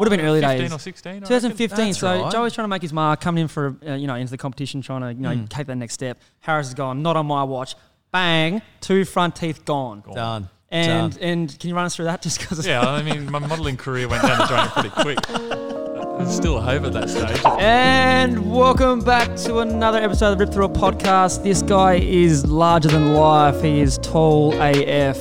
[0.00, 0.72] Would have been early 15 days.
[0.72, 1.20] or 16.
[1.20, 1.94] 2015.
[1.94, 2.32] So right.
[2.32, 4.80] Joey's trying to make his mark, coming in for uh, you know into the competition,
[4.82, 5.48] trying to you know Mm.
[5.48, 6.18] take that next step.
[6.40, 7.02] Harris is gone.
[7.02, 7.76] Not on my watch.
[8.12, 8.60] Bang!
[8.80, 10.02] Two front teeth gone.
[10.12, 10.48] Done.
[10.72, 11.22] And Done.
[11.22, 12.66] and can you run us through that just because?
[12.66, 15.18] Yeah, I mean, my modelling career went down the drain pretty quick.
[16.20, 17.40] There's still a hope at that stage.
[17.58, 21.42] And welcome back to another episode of the Rip Through a podcast.
[21.42, 23.62] This guy is larger than life.
[23.62, 25.18] He is tall AF.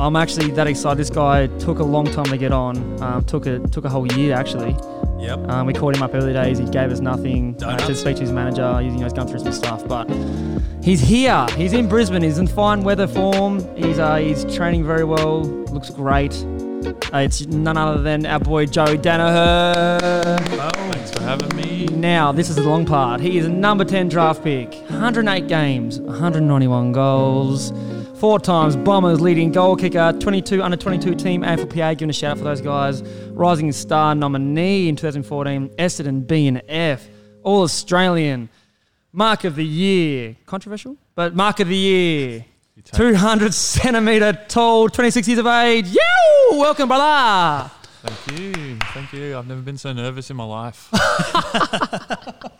[0.00, 0.98] I'm actually that excited.
[0.98, 3.02] This guy took a long time to get on.
[3.02, 4.76] Um, took a took a whole year actually.
[5.20, 5.48] Yep.
[5.48, 6.58] Um, we called him up early days.
[6.58, 7.56] He gave us nothing.
[7.62, 8.80] Uh, to speak to his manager.
[8.80, 10.10] He's, you know, he's going through some stuff, but
[10.82, 11.46] he's here.
[11.56, 12.22] He's in Brisbane.
[12.22, 13.60] He's in fine weather form.
[13.76, 15.42] He's uh, he's training very well.
[15.44, 16.34] Looks great.
[17.12, 20.40] Uh, it's none other than our boy Joey Daniher.
[20.92, 21.86] Thanks for having me.
[21.86, 23.20] Now, this is the long part.
[23.20, 27.70] He is a number 10 draft pick, 108 games, 191 goals,
[28.22, 31.98] four times Bombers leading goal kicker, 22 under 22 team AFLPA.
[31.98, 33.02] Giving a shout out for those guys.
[33.32, 37.04] Rising star nominee in 2014, Essendon B and F,
[37.42, 38.48] All Australian,
[39.12, 40.36] Mark of the Year.
[40.46, 42.44] Controversial, but Mark of the Year.
[42.84, 45.88] 200 centimeter tall, 26 years of age.
[45.88, 46.58] Yo!
[46.60, 47.72] Welcome, brother.
[48.04, 48.78] Thank you.
[48.94, 49.36] Thank you.
[49.36, 50.88] I've never been so nervous in my life.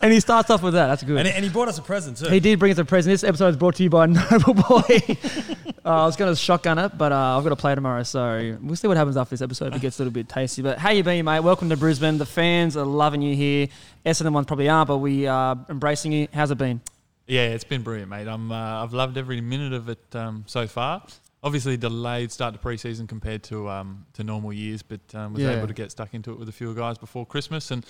[0.00, 0.86] And he starts off with that.
[0.88, 1.18] That's good.
[1.18, 2.26] And, and he brought us a present too.
[2.28, 3.12] He did bring us a present.
[3.12, 4.82] This episode is brought to you by Noble Boy.
[5.84, 8.56] uh, I was going to shotgun it, but uh, I've got to play tomorrow, so
[8.62, 10.62] we'll see what happens after this episode if it gets a little bit tasty.
[10.62, 11.40] But how you been, mate?
[11.40, 12.18] Welcome to Brisbane.
[12.18, 13.68] The fans are loving you here.
[14.04, 16.28] Essendon ones probably aren't, but we are embracing you.
[16.32, 16.80] How's it been?
[17.26, 18.26] Yeah, it's been brilliant, mate.
[18.28, 21.02] I'm, uh, I've loved every minute of it um, so far.
[21.44, 25.56] Obviously, delayed start to preseason compared to um, to normal years, but um, was Yeah.
[25.56, 27.84] able to get stuck into it with a few guys before Christmas and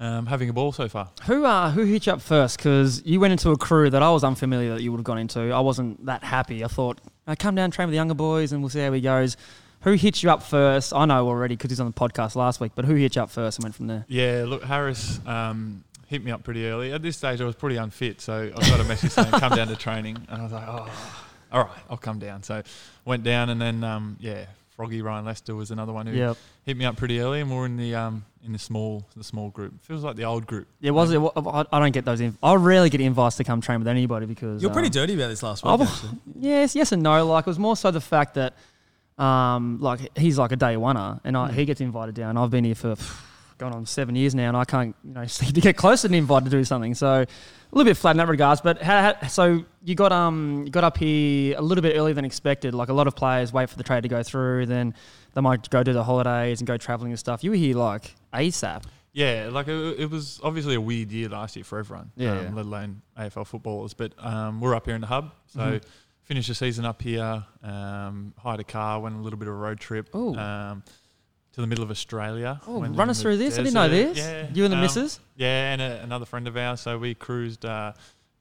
[0.00, 1.10] um, having a ball so far.
[1.24, 2.56] Who uh, who hit you up first?
[2.56, 5.18] Because you went into a crew that I was unfamiliar that you would have gone
[5.18, 5.50] into.
[5.52, 6.64] I wasn't that happy.
[6.64, 9.00] I thought, uh, come down, train with the younger boys, and we'll see how he
[9.00, 9.36] goes.
[9.82, 10.92] Who hit you up first?
[10.92, 13.30] I know already because he's on the podcast last week, but who hit you up
[13.30, 14.04] first and went from there?
[14.08, 16.92] Yeah, look, Harris um, hit me up pretty early.
[16.92, 19.68] At this stage, I was pretty unfit, so I got a message saying, come down
[19.68, 20.16] to training.
[20.28, 20.88] And I was like, oh,
[21.52, 22.42] all right, I'll come down.
[22.42, 22.62] So
[23.04, 24.46] went down, and then, um, yeah,
[24.78, 26.36] Froggy Ryan Lester was another one who Yep.
[26.64, 29.50] hit me up pretty early, and we're in the um, in the small the small
[29.50, 29.74] group.
[29.82, 30.68] Feels like the old group.
[30.80, 31.18] Yeah, was it?
[31.20, 32.20] I I don't get those.
[32.20, 35.14] Inv- I rarely get invites to come train with anybody because You're pretty um, dirty
[35.14, 35.88] about this last I week.
[35.88, 36.10] actually.
[36.38, 37.26] Yes, yes and no.
[37.26, 38.54] Like it was more so the fact that,
[39.18, 42.36] um, like he's like a day oneer, and I, he gets invited down.
[42.36, 42.94] I've been here for
[43.58, 46.06] going on seven years now, and I can't, you know, seem to get close to
[46.08, 46.94] an invite to do something.
[46.94, 47.24] So
[47.70, 48.60] a little bit flat in that regards.
[48.60, 52.14] But how, how, so you got um you got up here a little bit earlier
[52.14, 52.74] than expected.
[52.74, 54.94] Like a lot of players wait for the trade to go through, then
[55.34, 57.44] they might go do the holidays and go traveling and stuff.
[57.44, 58.84] You were here like ASAP.
[59.12, 62.44] Yeah, like it, it was obviously a weird year last year for everyone, Yeah, um,
[62.44, 62.50] yeah.
[62.54, 63.92] let alone AFL footballers.
[63.94, 65.82] But um, we're up here in the hub, so Mhm.
[66.22, 67.44] finished the season up here.
[67.62, 70.82] Um, hired a car, went a little bit of a road trip um,
[71.58, 72.60] to the middle of Australia.
[72.68, 73.54] Oh, Went run us through this.
[73.54, 74.16] I didn't know this.
[74.16, 75.18] Yeah, You and the um, missus.
[75.34, 76.80] Yeah, and a, another friend of ours.
[76.80, 77.94] So we cruised uh,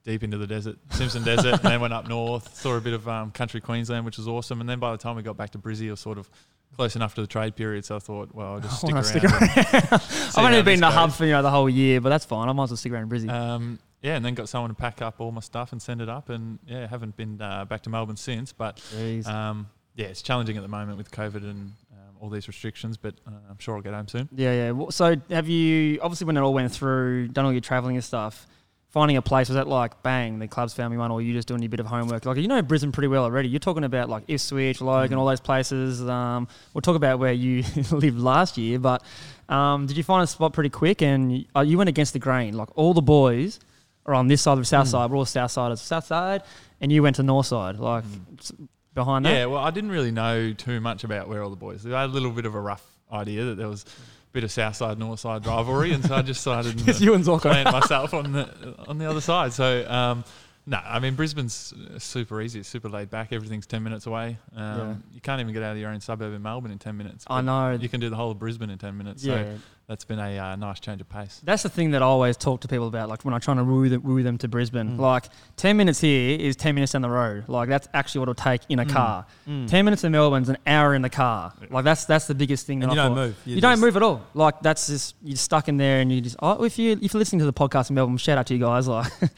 [0.05, 2.55] deep into the desert, Simpson Desert, and then went up north.
[2.55, 4.61] Saw a bit of um, country Queensland, which was awesome.
[4.61, 6.29] And then by the time we got back to Brizzy, it was sort of
[6.75, 7.85] close enough to the trade period.
[7.85, 9.03] So I thought, well, I'll just stick around.
[9.03, 9.23] stick
[10.01, 12.25] see I've only been in the hub for you know the whole year, but that's
[12.25, 12.47] fine.
[12.49, 13.29] I might as well stick around in Brizzy.
[13.31, 16.09] Um, yeah, and then got someone to pack up all my stuff and send it
[16.09, 18.53] up, and yeah, haven't been uh, back to Melbourne since.
[18.53, 18.79] But
[19.25, 21.73] um, yeah, it's challenging at the moment with COVID and
[22.21, 22.97] all these restrictions.
[22.97, 24.29] But uh, I'm sure I'll get home soon.
[24.35, 24.71] Yeah, yeah.
[24.71, 28.03] Well, So have you obviously when it all went through, done all your travelling and
[28.03, 28.47] stuff,
[28.89, 31.47] finding a place was that like bang, the club's found me one, or you just
[31.47, 32.25] doing a bit of homework?
[32.25, 33.49] Like you know Brisbane pretty well already.
[33.49, 35.19] You're talking about like Ipswich, Logan, Mm.
[35.21, 36.01] all those places.
[36.01, 39.03] Um, we'll talk about where you lived last year, but
[39.49, 41.01] um, did you find a spot pretty quick?
[41.01, 42.55] And uh, you went against the grain.
[42.55, 43.59] Like all the boys
[44.05, 44.91] are on this side of the south Mm.
[44.91, 45.11] side.
[45.11, 46.43] We're all south side of south side,
[46.81, 47.75] and you went to north side.
[47.77, 48.05] Like
[48.39, 48.53] s-
[48.97, 49.33] behind that.
[49.33, 51.85] Yeah, well, I didn't really know too much about where all the boys.
[51.85, 54.51] I had a little bit of a rough idea that there was a bit of
[54.51, 57.41] south side north side rivalry, and so I just decided to you and Zorko.
[57.41, 59.53] plant myself on the on the other side.
[59.53, 59.89] So.
[59.89, 60.25] Um,
[60.67, 62.59] no, I mean Brisbane's super easy.
[62.59, 63.31] It's super laid back.
[63.33, 64.37] Everything's ten minutes away.
[64.55, 64.95] Um, Yeah.
[65.13, 67.25] You can't even get out of your own suburb in Melbourne in ten minutes.
[67.29, 67.71] I know.
[67.71, 69.23] You can do the whole of Brisbane in ten minutes.
[69.23, 69.43] yeah.
[69.43, 71.39] So that's been a uh, nice change of pace.
[71.45, 73.63] That's the thing that I always talk to people about, like when I'm trying to
[73.63, 74.97] woo them, woo them to Brisbane.
[74.97, 74.99] Mm.
[74.99, 77.45] Like, 10 minutes here is 10 minutes down the road.
[77.47, 78.89] Like, that's actually what it'll take in a Mm.
[78.91, 79.25] car.
[79.47, 79.69] Mm.
[79.69, 81.53] 10 minutes in Melbourne's an hour in the car.
[81.69, 82.83] Like, that's that's the biggest thing.
[82.83, 83.27] And that you I don't thought.
[83.27, 83.37] move.
[83.45, 84.23] You, don't move at all.
[84.33, 87.19] Like, that's just, you're stuck in there and you just, oh, if, you, if you're
[87.19, 88.89] listening to the podcast in Melbourne, shout out to you guys.
[88.89, 89.09] Like,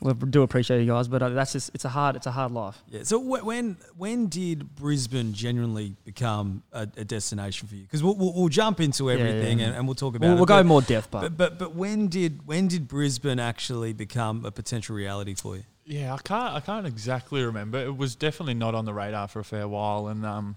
[0.00, 2.52] we do appreciate you guys, but uh, that's just, it's a hard, it's a hard
[2.52, 2.82] life.
[2.88, 3.02] Yeah.
[3.04, 7.82] So wh- when when did Brisbane genuinely become a, a destination for you?
[7.82, 9.66] Because we'll, we'll, we'll jump into Yeah, yeah, everything yeah.
[9.66, 10.36] And, and we'll talk about We'll, it.
[10.36, 14.44] we'll go more depth, but, but, but but when did when did Brisbane actually become
[14.44, 15.64] a potential reality for you?
[15.84, 17.78] Yeah, I can't I can't exactly remember.
[17.78, 20.56] It was definitely not on the radar for a fair while, and um,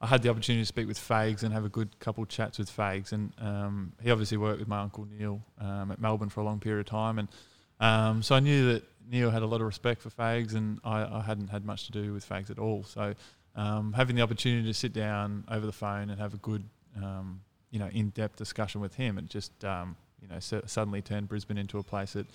[0.00, 2.74] I had the opportunity to speak with Fags and have a good couple chats with
[2.74, 6.44] Fags, and um, he obviously worked with my uncle Neil um, at Melbourne for a
[6.44, 7.28] long period of time, and
[7.80, 11.18] um, so I knew that Neil had a lot of respect for Fags, and I,
[11.18, 12.84] I hadn't had much to do with Fags at all.
[12.84, 13.14] So
[13.56, 16.62] um, having the opportunity to sit down over the phone and have a good,
[16.96, 17.40] um,
[17.70, 21.58] you know, in-depth discussion with him, it just um, you know s- suddenly turned Brisbane
[21.58, 22.26] into a place that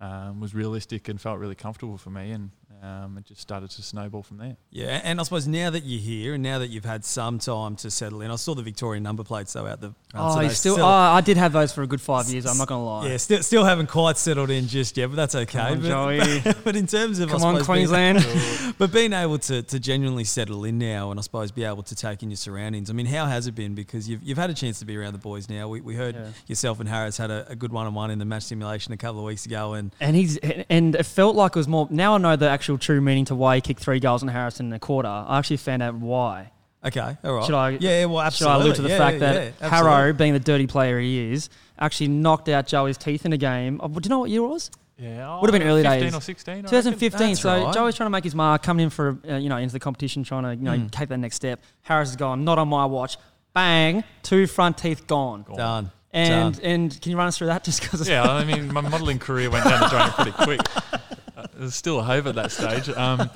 [0.00, 2.50] um, was realistic and felt really comfortable for me, and
[2.82, 4.56] um, it just started to snowball from there.
[4.70, 7.76] Yeah, and I suppose now that you're here and now that you've had some time
[7.76, 9.94] to settle in, I saw the Victorian number plates though out the.
[10.14, 10.48] Oh, today.
[10.48, 12.46] you still, oh, I did have those for a good five years.
[12.46, 13.08] I'm not gonna lie.
[13.08, 15.58] Yeah, still, still haven't quite settled in just yet, but that's okay.
[15.58, 16.40] Come on, but, Joey.
[16.44, 18.74] But, but in terms of I Come on, suppose, being- Queensland.
[18.78, 21.94] but being able to, to genuinely settle in now and I suppose be able to
[21.94, 22.90] take in your surroundings.
[22.90, 23.74] I mean, how has it been?
[23.74, 25.68] Because you've, you've had a chance to be around the boys now.
[25.68, 26.28] We, we heard Yeah.
[26.46, 28.96] yourself and Harris had a, a good one on one in the match simulation a
[28.96, 29.74] couple of weeks ago.
[29.74, 31.86] And And he's and it felt like it was more.
[31.90, 34.66] Now I know the actual true meaning to why he kicked three goals in Harrison
[34.66, 35.08] in a quarter.
[35.08, 36.50] I actually found out why.
[36.84, 37.44] okay, all right.
[37.44, 39.68] Should I- Yeah, yeah, well, Should I allude to the Yeah, fact yeah, that yeah,
[39.68, 43.80] Harrow, being the dirty player he is, actually knocked out Joey's teeth in a game.
[43.82, 44.70] Oh, do you know what year it was?
[44.98, 46.14] Yeah, Would've been early 15 days.
[46.14, 46.62] or 16.
[46.64, 47.34] 2015.
[47.36, 47.74] So right.
[47.74, 50.22] Joey's trying to make his mark, coming in for uh, you know into the competition,
[50.22, 50.90] trying to you know Mm.
[50.92, 51.60] take that next step.
[51.82, 53.16] Harris has gone, not on my watch.
[53.54, 55.44] Bang, two front teeth gone.
[55.56, 55.90] Done.
[56.12, 56.64] And Done.
[56.64, 58.08] and can you run us through that just because?
[58.08, 61.00] Yeah, I mean, my modelling career went down the drain pretty quick.
[61.44, 62.88] It was still a hope at that stage.
[62.88, 63.30] Um,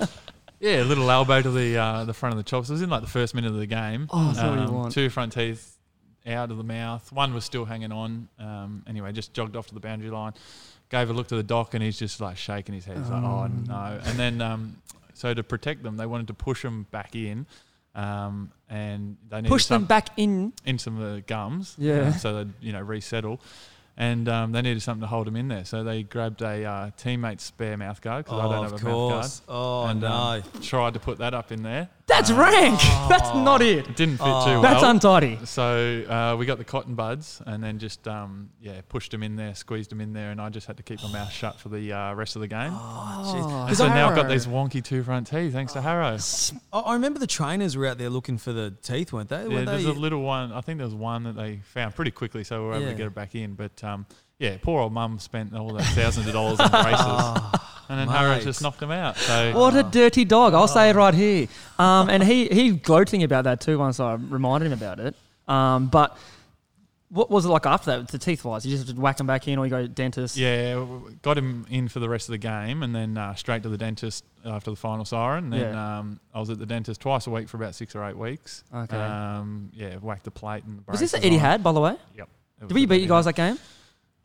[0.59, 2.69] yeah, a little elbow to the uh, the front of the chops.
[2.69, 4.07] It was in like the first minute of the game.
[4.11, 4.93] Oh, that's what you Um, want.
[4.93, 5.77] Two front teeth
[6.27, 7.11] out of the mouth.
[7.11, 8.27] One was still hanging on.
[8.39, 10.33] Um, anyway, just jogged off to the boundary line.
[10.89, 12.97] Gave a look to the doc, and he's just like shaking his head.
[12.97, 14.81] He's like, "Oh no!" And then, um,
[15.13, 17.45] so to protect them, they wanted to push them back in.
[17.95, 20.53] Um, and they needed Push some, them back in.
[20.65, 21.93] in some of the gums, Yeah.
[22.09, 23.39] uh, so they'd you know resettle.
[24.01, 26.91] And um, they needed something to hold them in there, so they grabbed a uh,
[26.95, 29.11] teammate's spare mouth guard because I Oh, don't have of a mouth guard.
[29.23, 29.41] course.
[29.49, 30.07] Oh, and no.
[30.07, 31.89] um, tried to put that up in there.
[32.09, 32.79] That's rank.
[33.09, 33.87] That's not it.
[33.87, 34.43] It didn't fit Oh.
[34.45, 34.61] too well.
[34.63, 35.39] That's untidy.
[35.45, 39.35] so uh, we got the cotton buds and then just um, yeah pushed them in
[39.35, 41.69] there, squeezed them in there, and I just had to keep my mouth shut for
[41.69, 42.71] the uh, rest of the game.
[42.73, 46.17] Oh, and so now I've got these wonky two front teeth thanks to Harrow.
[46.73, 49.43] I I remember the trainers were out there looking for the teeth, weren't they?
[49.43, 49.89] Yeah, Weren't there's they?
[49.91, 50.51] a little one.
[50.51, 52.91] I think there was one that they found pretty quickly, so we were able Yeah.
[52.91, 53.53] to get it back in.
[53.53, 54.05] But um,
[54.39, 57.59] yeah, poor old mum spent all that thousands of dollars on braces,
[57.89, 59.17] and then Harrow just knocked him out.
[59.17, 60.53] So What a dirty dog!
[60.53, 61.47] I'll say it right here.
[61.77, 63.77] Um, and he he gloating about that too.
[63.79, 65.15] Once I reminded him about it.
[65.47, 66.15] Um, but
[67.11, 68.07] what was it like after that?
[68.09, 70.37] The teeth wise, you just whack them back in, or you go dentist.
[70.37, 73.33] Yeah, w- w- got him in for the rest of the game, and then uh,
[73.33, 75.49] straight to the dentist after the final siren.
[75.49, 75.97] Then Yeah.
[75.99, 78.63] um, I was at the dentist twice a week for about six or eight weeks.
[78.71, 78.95] Okay.
[78.95, 80.85] Um, yeah, whacked the plate and.
[80.85, 81.41] The was this braces that Eddie on.
[81.41, 81.95] had, by the way?
[82.15, 82.29] Yep.
[82.67, 83.57] Did we beat you guys that game?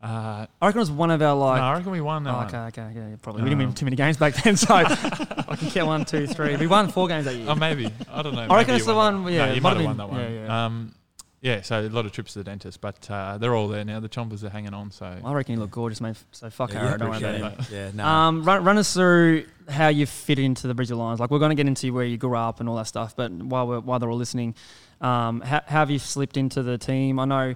[0.04, 1.58] Uh, I reckon it was one of our like.
[1.60, 2.46] no, I reckon we won that Oh, one.
[2.48, 3.42] okay, okay, yeah, yeah, probably.
[3.42, 6.56] we didn't win too many games back then, so I can count one, two, three.
[6.56, 7.46] We won four games that year.
[7.48, 7.90] Oh, maybe.
[8.12, 8.42] I don't know.
[8.42, 9.32] I reckon it's the one- that.
[9.32, 10.34] yeah, no, you might might have have won that one.
[10.34, 10.94] yeah, Um,
[11.40, 14.00] yeah, so a lot of trips to the dentist, but uh, they're all there now.
[14.00, 16.16] The chompers are hanging on, so I reckon you look gorgeous, mate.
[16.32, 17.60] So fuck Yeah, Harrow, don't worry about him.
[17.60, 17.70] it.
[17.70, 18.04] Yeah, no.
[18.06, 21.20] Um, run, run us through how you fit into the Brisbane Lions.
[21.20, 23.30] Like we're going to get into where you grew up and all that stuff, but
[23.32, 24.54] while we're, while they're all listening,
[25.00, 27.18] um, how, how have you slipped into the team?
[27.18, 27.54] I know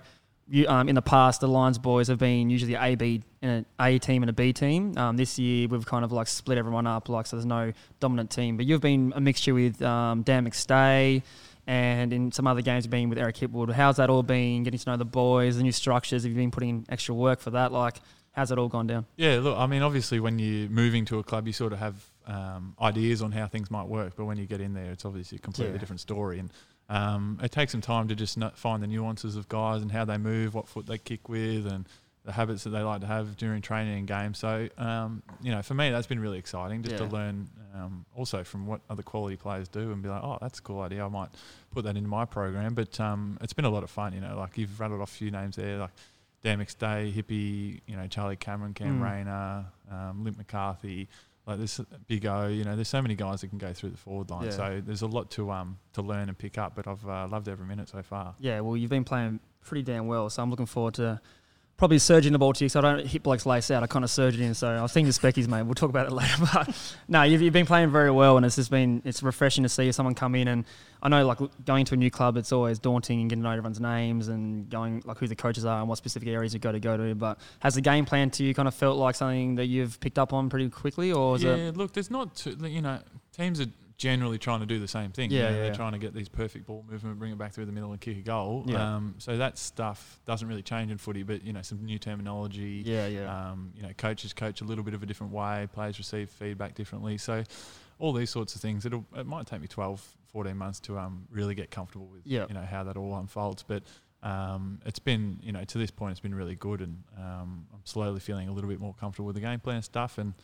[0.51, 3.85] you um, in the past the Lions boys have been usually a B an A
[3.97, 4.97] A team and a B team.
[4.97, 8.31] Um, this year we've kind of like split everyone up, like so there's no dominant
[8.31, 8.57] team.
[8.57, 11.23] But you've been a mixture with um, Dan McStay.
[11.67, 13.71] And in some other games, you've been with Eric Hipwood.
[13.71, 14.63] How's that all been?
[14.63, 16.23] Getting to know the boys, the new structures.
[16.23, 17.73] Have you been putting in extra work for that?
[17.73, 17.99] Like,
[18.33, 19.05] how's it all gone down?
[19.19, 22.03] Yeah, look, I mean, obviously, when you're moving to a club, you sort of have
[22.27, 25.37] um, ideas on how things might work, but when you get in there, it's obviously
[25.37, 25.81] a completely Yeah.
[25.81, 26.39] different story.
[26.39, 26.51] And
[26.89, 30.17] um, it takes some time to just find the nuances of guys and how they
[30.19, 31.87] move, what foot they kick with, and
[32.25, 34.39] the habits that they like to have during training and games.
[34.39, 38.45] So, um, you know, for me, that's been really exciting just to learn um, also
[38.45, 41.05] from what other quality players do and be like, oh, that's a cool idea.
[41.05, 41.31] I might
[41.71, 42.75] put that into my program.
[42.75, 45.15] But um, it's been a lot of fun, you know, like you've rattled off a
[45.15, 45.91] few names there, like
[46.43, 49.03] Dan McStay, Hippie, you know, Charlie Cameron, Cam Mm.
[49.03, 51.09] Rayner, um, Linc McCarthy,
[51.49, 53.97] like this Big O, you know, there's so many guys that can go through the
[53.97, 54.45] forward line.
[54.45, 54.51] Yeah.
[54.51, 57.49] So there's a lot to um to learn and pick up, but I've uh, loved
[57.49, 58.35] every minute so far.
[58.39, 61.21] Yeah, well, you've been playing pretty damn well, so I'm looking forward to
[61.79, 62.69] probably surging the ball to you.
[62.69, 63.85] So I don't hit blokes lace out.
[63.85, 64.53] I kind of surge it in.
[64.53, 65.63] So I was thinking Speckies, mate.
[65.63, 66.35] We'll talk about it later.
[66.53, 69.69] But no, you've, you've been playing very well, and it's just been it's refreshing to
[69.69, 70.49] see someone come in.
[70.49, 70.65] And
[71.03, 73.53] I know, like going to a new club, it's always daunting and getting to know
[73.53, 76.73] everyone's names and going like who the coaches are and what specific areas you've got
[76.73, 77.15] to go to.
[77.15, 80.19] But has the game plan to you kind of felt like something that you've picked
[80.19, 81.77] up on pretty quickly, or is yeah, it?
[81.77, 82.99] look, there's not, too, you know,
[83.37, 83.67] teams are
[83.99, 85.31] generally trying to do the same thing.
[85.31, 85.63] you Yeah, know, yeah.
[85.65, 88.01] They're trying to get these perfect ball movement, bring it back through the middle and
[88.01, 88.65] kick a goal.
[88.67, 88.95] Yeah.
[88.97, 92.83] Um, so that stuff doesn't really change in footy, but, you know, some new terminology.
[92.87, 93.51] Yeah, yeah.
[93.51, 96.75] Um, you know, coaches coach a little bit of a different way, players receive feedback
[96.75, 97.19] differently.
[97.19, 97.43] So
[97.99, 100.01] all these sorts of things, it'll, it might take me 12,
[100.33, 102.47] 14 months to um, really get comfortable with Yeah.
[102.49, 103.65] you know how that all unfolds.
[103.65, 103.83] But
[104.23, 107.81] um, it's been you know to this point it's been really good, and um, I'm
[107.85, 110.35] slowly feeling a little bit more comfortable with the game plan stuff, and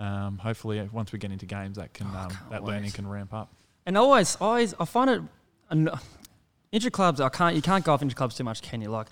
[0.00, 2.72] um, hopefully uh, once we get into games that can Oh, um, that wait.
[2.72, 3.52] learning can ramp up.
[3.86, 5.22] And always, always, I find it.
[5.70, 5.90] An,
[6.72, 7.54] intra clubs, I can't.
[7.54, 8.88] You can't go off intra clubs too much, can you?
[8.88, 9.06] Like,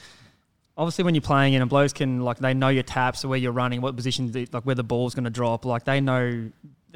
[0.76, 3.52] obviously, when you're playing in, and blokes can like they know your taps, where you're
[3.52, 5.64] running, what position, like where the ball's going to drop.
[5.64, 6.50] Like they know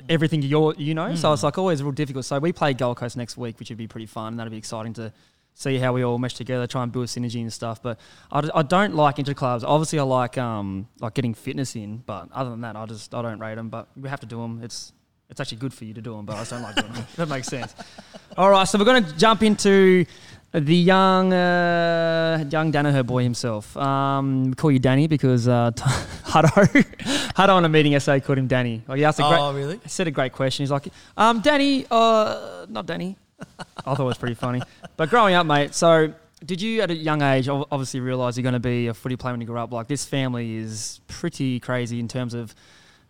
[0.08, 1.14] everything you're, you know.
[1.14, 2.24] So it's like always real difficult.
[2.24, 4.28] So we play Gold Coast next week, which would be pretty fun.
[4.34, 5.12] And That'd be exciting to
[5.54, 7.82] see how we all mesh together, try and build synergy and stuff.
[7.82, 7.98] But
[8.30, 9.64] I don't like intra clubs.
[9.64, 13.22] Obviously, I like um like getting fitness in, but other than that, I just I
[13.22, 13.68] don't rate them.
[13.68, 14.60] But we have to do them.
[14.62, 14.92] It's
[15.30, 17.06] it's actually good for you to do them, but I just don't like doing them.
[17.16, 17.74] that makes sense.
[18.36, 20.04] All right, so we're going to jump into
[20.52, 23.74] the young uh, young Daniher boy himself.
[23.74, 25.70] Um, we call you Danny because uh,
[26.24, 26.66] Hutto,
[27.34, 28.82] Hutto on a meeting essay called him Danny.
[28.86, 29.80] Like, he asked a great, Oh, really?
[29.82, 30.64] he said a great question.
[30.64, 33.16] He's like, um, Danny, uh, not Danny.
[33.86, 34.62] I thought it was pretty funny.
[34.96, 36.12] But growing up, mate, so
[36.44, 39.32] did you at a young age obviously realise you're going to be a footy player
[39.32, 39.72] when you grow up?
[39.72, 42.54] Like, this family is pretty crazy in terms of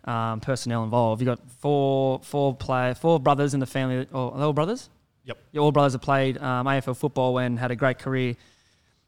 [0.05, 1.21] um, personnel involved.
[1.21, 4.07] You got four four player four brothers in the family.
[4.13, 4.89] Oh, are they all brothers?
[5.25, 5.37] Yep.
[5.53, 8.35] Your all brothers have played um, AFL football and had a great career.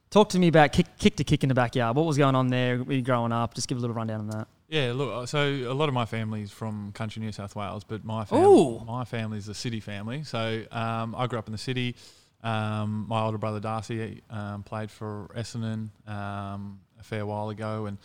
[0.09, 1.95] Talk to me about kick, kick to kick in the backyard.
[1.97, 3.53] What was going on there you growing up?
[3.53, 4.47] Just give a little rundown on that.
[4.75, 5.09] Yeah, look.
[5.13, 8.81] uh, So a lot of my family's from country New South Wales, but my family,
[8.85, 10.23] my family's a city family.
[10.23, 11.95] So um, I grew up in the city.
[12.43, 17.97] Um, my older brother Darcy um, played for Essendon um, a fair while ago, and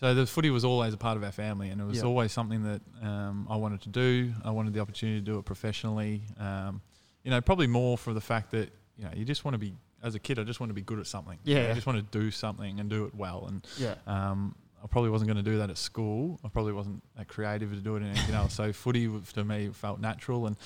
[0.00, 2.04] so the footy was always a part of our family, and it was Yeah.
[2.04, 4.32] always something that um, I wanted to do.
[4.44, 6.22] I wanted the opportunity to do it professionally.
[6.38, 6.80] Um,
[7.22, 9.72] you know, probably more for the fact that you know you just want to be
[10.02, 10.38] as a kid.
[10.38, 11.38] I just want to be good at something.
[11.44, 11.68] Yeah.
[11.70, 13.94] I just want to do something and do it well, and Yeah.
[14.06, 16.38] um, I probably wasn't going to do that at school.
[16.44, 18.54] I probably wasn't that creative to do it in anything else.
[18.54, 20.56] So footy to me felt natural and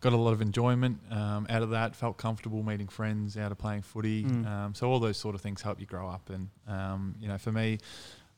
[0.00, 1.94] got a lot of enjoyment um, out of that.
[1.94, 4.24] Felt comfortable meeting friends out of playing footy.
[4.24, 4.46] Mm.
[4.46, 6.30] Um, so all those sort of things help you grow up.
[6.30, 7.78] And um, you know, for me,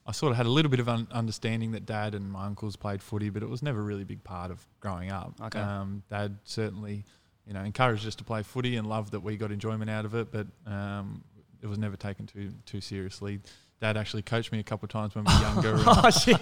[0.07, 2.75] I sort of had a little bit of un- understanding that dad and my uncles
[2.75, 5.35] played footy, but it was never really a big part of growing up.
[5.41, 5.61] Okay.
[5.61, 7.05] Um, dad certainly,
[7.47, 10.15] you know, encouraged us to play footy and loved that we got enjoyment out of
[10.15, 11.23] it, but um,
[11.63, 13.41] it was never taken too too seriously.
[13.81, 15.75] Dad actually coached me a couple of times when we were younger.
[15.75, 16.37] and- Oh shit!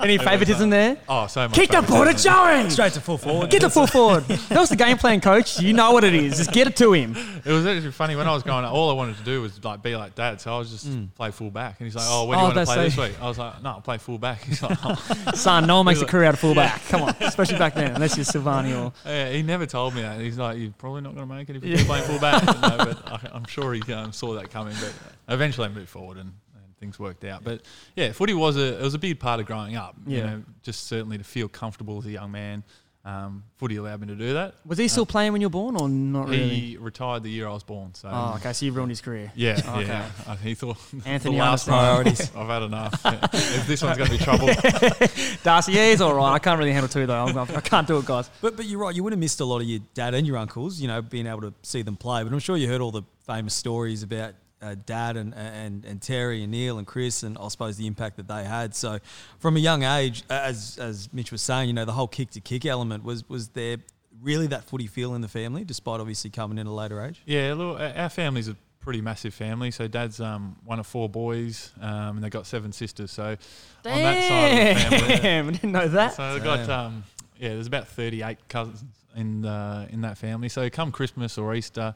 [0.00, 0.96] Any favouritism there?
[1.08, 1.52] oh, so much.
[1.56, 2.32] Kick the ball to favouritism.
[2.62, 2.70] Joey.
[2.70, 3.50] Straight to full forward.
[3.50, 4.22] Get the full forward.
[4.28, 5.58] That was the game plan, coach.
[5.60, 6.36] You know what it is.
[6.36, 7.16] Just get it to him.
[7.44, 8.72] It was actually funny when I was growing up.
[8.72, 11.12] All I wanted to do was like be like dad, so I was just Mm.
[11.16, 11.80] play full back.
[11.80, 13.26] And he's like, "Oh, when do Oh, you want to that's play this week?" I
[13.26, 14.94] was like, "No, I'll play full back." He's like, oh.
[15.34, 16.80] Son, no one makes a career out of full fullback.
[16.90, 18.92] Come on, especially back then, unless you're Silvagni or.
[19.04, 20.20] yeah, he never told me that.
[20.20, 22.44] He's like, "You're probably not going to make it if you keep playing full back."
[22.46, 24.76] no, but I, I'm sure he um, saw that coming.
[24.80, 24.92] But
[25.34, 26.43] eventually, I moved forward and, and
[26.84, 27.42] things worked out.
[27.42, 27.62] But
[27.96, 29.96] yeah, footy was a it was a big part of growing up.
[30.06, 30.26] You Yeah.
[30.26, 32.62] know, just certainly to feel comfortable as a young man.
[33.06, 34.54] Um, footy allowed me to do that.
[34.64, 36.48] Was he still playing when you were born, or not really?
[36.48, 37.92] He retired the year I was born.
[37.94, 38.54] So Oh, okay.
[38.54, 39.30] So you ruined his career.
[39.34, 39.86] yeah, Okay.
[39.88, 40.08] yeah.
[40.26, 42.30] Uh, he thought Anthony, the last priorities.
[42.34, 42.98] I've had enough.
[43.04, 43.18] Yeah.
[43.34, 44.48] If this one's going to be trouble.
[45.42, 46.32] Darcy, yeah, he's all right.
[46.32, 47.26] I can't really handle two though.
[47.26, 48.30] I'm, I can't do it, guys.
[48.40, 48.94] But but you're right.
[48.94, 50.80] You would have missed a lot of your dad and your uncles.
[50.80, 52.22] You know, being able to see them play.
[52.24, 54.32] But I'm sure you heard all the famous stories about
[54.64, 58.16] uh, dad and, and and Terry and Neil and Chris and I suppose the impact
[58.16, 58.74] that they had.
[58.74, 58.98] So
[59.38, 62.40] from a young age, as as Mitch was saying, you know, the whole kick to
[62.40, 63.76] kick element was was there
[64.22, 67.22] really that footy feel in the family, despite obviously coming in a later age.
[67.26, 69.70] Yeah, look, our our family's a pretty massive family.
[69.70, 73.10] So dad's um, one of four boys, um, and they got seven sisters.
[73.10, 73.36] So on
[73.84, 76.14] that side of the family, Damn, I didn't know that.
[76.14, 77.04] so they got um,
[77.38, 78.84] yeah, there's about 38 cousins
[79.16, 80.48] in uh, in that family.
[80.48, 81.92] So come Christmas or Easter,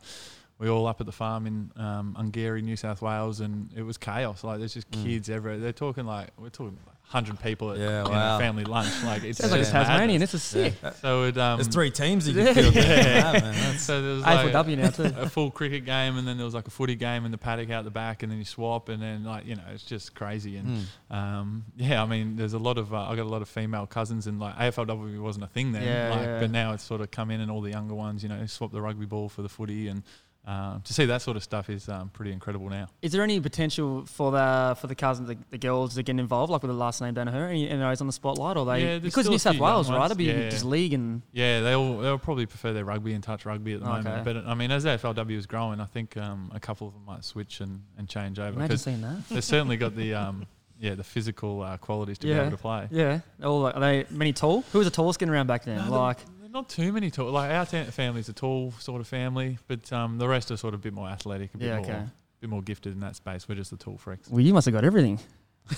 [0.58, 3.96] we all up at the farm in um, Ungarie, New South Wales, and it was
[3.98, 4.42] chaos.
[4.44, 5.04] Like there's just Mm.
[5.04, 5.58] kids everywhere.
[5.60, 6.78] They're talking like we're talking.
[6.86, 8.38] like 100 people at Yeah, you know, wow.
[8.38, 8.92] family lunch.
[9.02, 10.20] Like it's Sounds like a Tasmanian.
[10.20, 10.30] madness.
[10.30, 10.74] This is sick.
[11.00, 12.74] So it um, There's three teams you can field.
[12.74, 12.82] Yeah.
[12.82, 15.02] Yeah, man, that's- So there was like, AFLW now too.
[15.16, 17.70] a full cricket game, and then there was like a footy game in the paddock
[17.70, 20.58] out the back, and then you swap, and then like you know it's just crazy.
[20.58, 21.14] And Mm.
[21.16, 23.86] um, yeah, I mean, there's a lot of uh, I got a lot of female
[23.86, 26.40] cousins, and like AFLW wasn't a thing then, Yeah, like, yeah.
[26.40, 28.70] but now it's sort of come in, and all the younger ones, you know, swap
[28.70, 30.02] the rugby ball for the footy, and
[30.49, 32.87] um, to see that sort of stuff is um, pretty incredible now.
[33.02, 36.50] Is there any potential for the for the cousins, the, the girls, to get involved,
[36.50, 37.49] like with the last name Daniher?
[37.50, 40.07] Any, any those on the spotlight, or they Yeah, because New South Wales, right?
[40.07, 40.49] It'd be Yeah.
[40.49, 43.81] just league and Yeah, they all they'll probably prefer their rugby and touch rugby at
[43.81, 44.02] the Okay.
[44.02, 44.25] moment.
[44.25, 47.25] But I mean, as AFLW is growing, I think um, a couple of them might
[47.25, 49.28] switch and, and change over imagine seeing that.
[49.28, 50.47] they've certainly got the um,
[50.81, 52.88] yeah the physical uh, qualities to be able to play.
[52.90, 54.62] Yeah, all like, are they many tall?
[54.73, 55.76] Who was the tallest getting around back then?
[55.90, 56.19] No, like,
[56.50, 57.31] not too many tall.
[57.31, 60.75] Like our ta- family's a tall sort of family, but um, the rest are sort
[60.75, 62.02] of a bit more athletic, a bit yeah, more, okay.
[62.40, 63.49] bit more gifted in that space.
[63.49, 64.28] We're just the tall freaks.
[64.28, 65.19] Well, you must have got everything.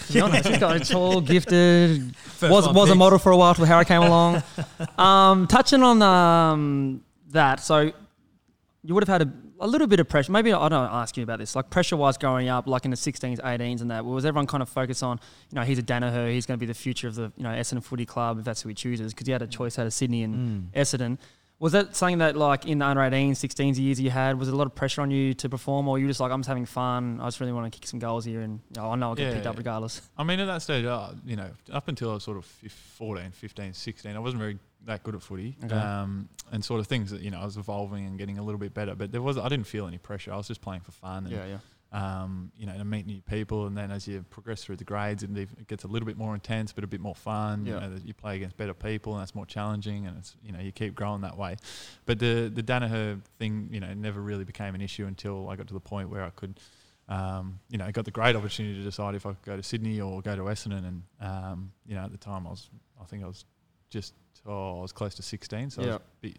[0.06, 3.54] To be honest, got a tall, gifted, First was was a model for a while
[3.54, 4.42] till Harry came along.
[4.98, 7.92] um, touching on um, that, so
[8.82, 10.32] you would have had a, a little bit of pressure.
[10.32, 12.96] Maybe I don't ask you about this, like pressure wise growing up, like in the
[12.96, 14.04] 16s, 18s, and that.
[14.04, 16.66] Was everyone kind of focused on, you know, he's a Daniher, he's going to be
[16.66, 19.26] the future of the, you know, Essendon Footy Club if that's who he chooses, because
[19.26, 21.18] he had a choice out of Sydney and Essendon.
[21.58, 24.54] Was that something that, like, in the under 18s, 16s years you had, was there
[24.54, 26.48] a lot of pressure on you to perform, or you were just like, I'm just
[26.48, 28.94] having fun, I just really want to kick some goals here, and you know, I
[28.96, 29.34] know I'll get Yeah.
[29.34, 30.00] picked up regardless?
[30.16, 32.72] I mean, at that stage, uh, you know, up until I was sort of fif-
[32.72, 35.74] 14, 15, 16, I wasn't very that good at footy, Okay.
[35.74, 38.58] um, and sort of things that you know I was evolving and getting a little
[38.58, 38.94] bit better.
[38.94, 40.32] But there was I didn't feel any pressure.
[40.32, 41.58] I was just playing for fun, and yeah.
[41.92, 43.66] um, you know, to meet new people.
[43.66, 46.34] And then as you progress through the grades, it, it gets a little bit more
[46.34, 47.66] intense, but a bit more fun.
[47.66, 47.74] Yeah.
[47.74, 50.60] You know, you play against better people, and that's more challenging, and it's you know
[50.60, 51.56] you keep growing that way.
[52.06, 55.66] But the the Daniher thing, you know, never really became an issue until I got
[55.68, 56.58] to the point where I could.
[57.08, 59.64] Um, you know, I got the great opportunity to decide if I could go to
[59.64, 62.70] Sydney or go to Essendon, and um, you know, at the time I was,
[63.00, 63.44] I think I was
[63.90, 64.14] just,
[64.46, 66.36] oh, I was close to 16, so I was a, bit,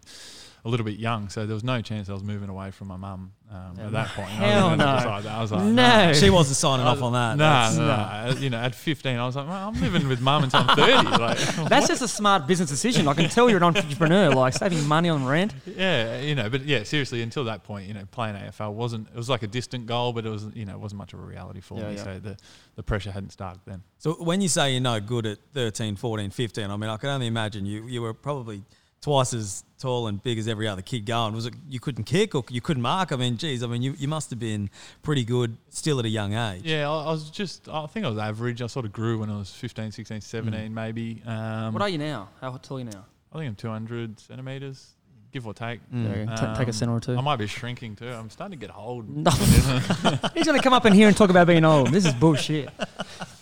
[0.64, 2.96] a little bit young, so there was no chance I was moving away from my
[2.96, 4.28] mum um, Yeah, at that point.
[4.28, 4.84] hell I no.
[4.96, 5.26] decide.
[5.26, 5.72] I was like, No.
[5.72, 6.12] nah.
[6.14, 7.36] She wasn't signing off on that.
[7.36, 8.40] Nah, That's- nah, nah.
[8.40, 10.92] You know, at 15, I was like, well, I'm living with mum until I'm 30.
[11.18, 13.08] Like, That's just a smart business decision.
[13.08, 15.52] I can tell you're an entrepreneur, like saving money on rent.
[15.66, 19.16] yeah, you know, but yeah, seriously, until that point, you know, playing AFL wasn't, it
[19.16, 21.22] was like a distant goal, but it was, you know, it wasn't much of a
[21.22, 21.96] reality for Yeah, me.
[21.96, 22.04] yeah.
[22.04, 22.36] So the,
[22.76, 23.82] the pressure hadn't started then.
[23.98, 27.10] So when you say you're no good at 13, 14, 15, I mean, I can
[27.10, 28.62] only imagine you, you were probably
[29.00, 31.34] twice as tall and big as every other kid going.
[31.34, 33.10] Was it you couldn't kick or you couldn't mark?
[33.12, 34.70] I mean, geez, I mean, you, you must have been
[35.02, 36.62] pretty good still at a young age.
[36.64, 38.62] Yeah, I, I was just, I think I was average.
[38.62, 41.20] I sort of grew when I was 15, 16, 17, maybe.
[41.26, 42.28] Um, What are you now?
[42.40, 43.04] How tall are you now?
[43.32, 44.92] I think I'm 200 centimetres,
[45.32, 45.80] give or take.
[45.90, 46.28] Mm.
[46.28, 47.16] Yeah, ta- take a Um, center or two.
[47.16, 48.06] I might be shrinking too.
[48.08, 49.08] I'm starting to get old.
[49.08, 49.30] No.
[50.34, 51.88] He's going to come up in here and talk about being old.
[51.88, 52.68] This is bullshit.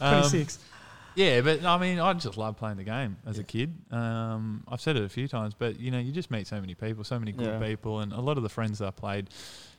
[0.02, 0.58] Um, 26.
[1.20, 3.74] Yeah, but I mean, I just love playing the game as a kid.
[3.90, 6.74] Um, I've said it a few times, but you know, you just meet so many
[6.74, 7.66] people, so many good Yeah.
[7.68, 9.28] people, and a lot of the friends that I played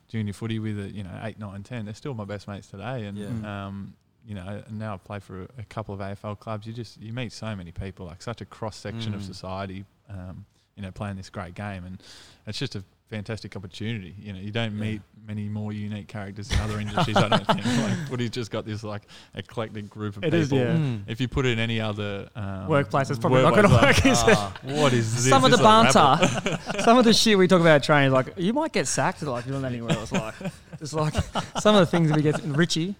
[0.07, 3.05] junior footy with, at, you know, eight, nine, ten, they're still my best mates today.
[3.05, 3.27] And Yeah.
[3.29, 3.45] Mm.
[3.45, 3.93] um,
[4.23, 6.67] you know, and now I play for a, a couple of AFL clubs.
[6.67, 9.25] You just you meet so many people, like such a cross section of Mm.
[9.25, 9.85] society.
[10.09, 12.01] Um, you know, playing this great game, and
[12.47, 14.15] it's just a fantastic opportunity.
[14.17, 14.81] You know, you don't Yeah.
[14.81, 17.15] meet many more unique characters in other industries.
[17.15, 17.61] I don't think.
[17.65, 19.03] Like, footy's just got this like
[19.35, 20.39] eclectic group of It people.
[20.41, 20.75] is, yeah.
[20.75, 21.03] Mm.
[21.07, 24.03] If you put it in any other um, Workplace, it's probably not going to work,
[24.05, 24.35] is it?
[24.37, 25.29] Ah, What is this?
[25.29, 26.43] Some of the This is a rabbit.
[26.73, 29.45] banter, some of the shit we talk about training, like you might get sacked like
[29.45, 30.11] doing that anywhere else.
[30.11, 30.33] Like,
[30.79, 31.13] just like
[31.59, 32.41] some of the things that we get.
[32.43, 32.95] Richie,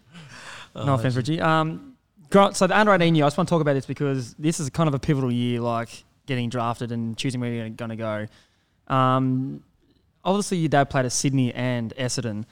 [0.76, 1.42] Oh, no offense, Richie.
[1.42, 1.96] Um,
[2.30, 4.60] gro- so the under 18 year, I just want to talk about this because this
[4.60, 7.96] is kind of a pivotal year, like getting drafted and choosing where you're going to
[7.98, 8.28] go.
[8.88, 9.64] Um,
[10.24, 12.46] obviously, your dad played at Sydney and Essendon.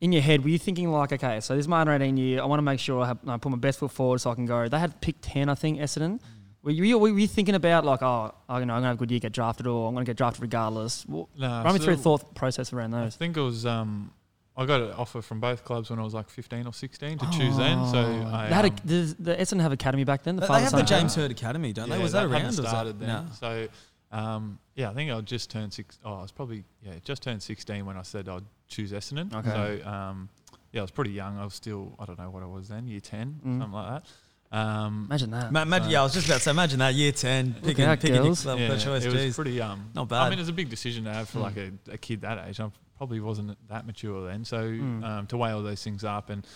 [0.00, 2.42] In your head, were you thinking like, okay, so this is my under 18 year.
[2.42, 4.34] I want to make sure I, have, I put my best foot forward so I
[4.34, 4.68] can go.
[4.68, 6.20] They had pick 10, I think, Essendon.
[6.62, 8.98] Were you, were you thinking about like, oh, I know, I'm going to have a
[8.98, 11.06] good year, get drafted, or I'm going to get drafted regardless?
[11.06, 13.14] Well, Nah, run me through the thought process around those.
[13.14, 13.64] I think it was.
[13.64, 14.10] Um,
[14.58, 17.26] I got an offer from both clubs when I was like 15 or 16 to
[17.30, 17.86] choose then.
[17.88, 18.30] So Oh.
[18.34, 20.36] I, they had a, um, does the Essendon have academy back then.
[20.36, 21.22] The They father have the James academy?
[21.22, 21.98] Hird Academy, don't they?
[22.02, 22.42] Was that hadn't around?
[22.42, 23.08] or was that- started then.
[23.08, 23.26] No.
[23.38, 23.68] So
[24.12, 25.98] um, yeah, I think I just turned six.
[26.04, 29.34] Oh, I was probably yeah, just turned 16 when I said I'd choose Essendon.
[29.34, 29.80] Okay.
[29.82, 30.28] So um,
[30.72, 31.38] yeah, I was pretty young.
[31.38, 33.58] I was still I don't know what I was then, year 10, Mm.
[33.60, 34.56] something like that.
[34.56, 35.50] Um, Imagine that.
[35.52, 37.84] Ma- imagine, So- yeah, I was just about to say, imagine that year 10, picking,
[37.84, 38.42] out, picking your girls.
[38.42, 39.04] club yeah, choice.
[39.04, 39.24] it Jeez.
[39.26, 40.18] was pretty um, Not bad.
[40.18, 40.30] I bad.
[40.30, 41.42] mean, it's a big decision to have for Mm.
[41.42, 42.60] like a, a kid that age.
[42.60, 45.04] I probably wasn't that mature then, so Mm.
[45.04, 46.46] um, to weigh all those things up, and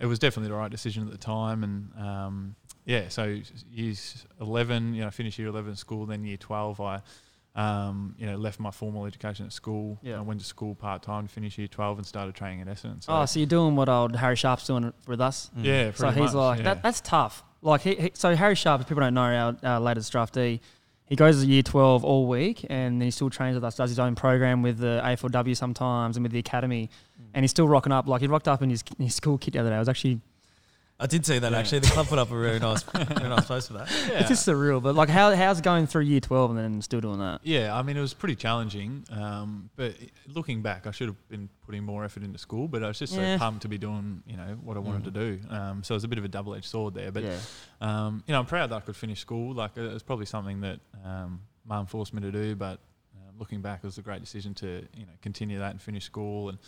[0.00, 1.64] it was definitely the right decision at the time.
[1.64, 3.40] And um, yeah, so
[3.72, 6.04] years eleven, you know, finished year eleven school.
[6.06, 7.00] Then year twelve, I
[7.58, 9.98] um, you know left my formal education at school.
[10.02, 10.18] Yeah.
[10.18, 13.02] I went to school part time to finish year twelve and started training at Essendon.
[13.02, 15.50] So oh, so you're doing what old Harry Sharp's doing with us?
[15.58, 15.64] Mm.
[15.64, 16.64] yeah, So pretty he's much, like yeah.
[16.74, 16.82] that.
[16.82, 17.42] That's tough.
[17.60, 20.60] Like he, he, so Harry Sharp, if people don't know, our, our latest draftee,
[21.06, 23.74] he goes to year twelve all week, and then he still trains with us.
[23.74, 26.90] Does his own program with the AFLW sometimes, and with the academy,
[27.20, 27.24] Mm.
[27.34, 28.06] and he's still rocking up.
[28.06, 29.76] Like he rocked up in his, in his school kit the other day.
[29.76, 30.20] I was actually
[31.00, 31.58] I did see that Yeah.
[31.58, 31.78] actually.
[31.80, 33.88] The club put up a really nice, very nice post for that.
[34.08, 34.18] yeah.
[34.18, 34.82] it's just surreal.
[34.82, 37.40] But like how how's it going through year twelve and then still doing that?
[37.44, 39.94] Yeah, I mean it was pretty challenging, um, but
[40.26, 42.66] looking back, I should have been putting more effort into school.
[42.66, 43.36] But I was just Yeah.
[43.36, 45.40] so pumped to be doing, you know, what I wanted to do.
[45.50, 47.12] Um, so it was a bit of a double-edged sword there.
[47.12, 47.38] But yeah.
[47.80, 49.54] um, you know, I'm proud that I could finish school.
[49.54, 52.80] Like it was probably something that um, mum forced me to do, but
[53.14, 56.04] um, looking back, it was a great decision to you know continue that and finish
[56.04, 56.58] school and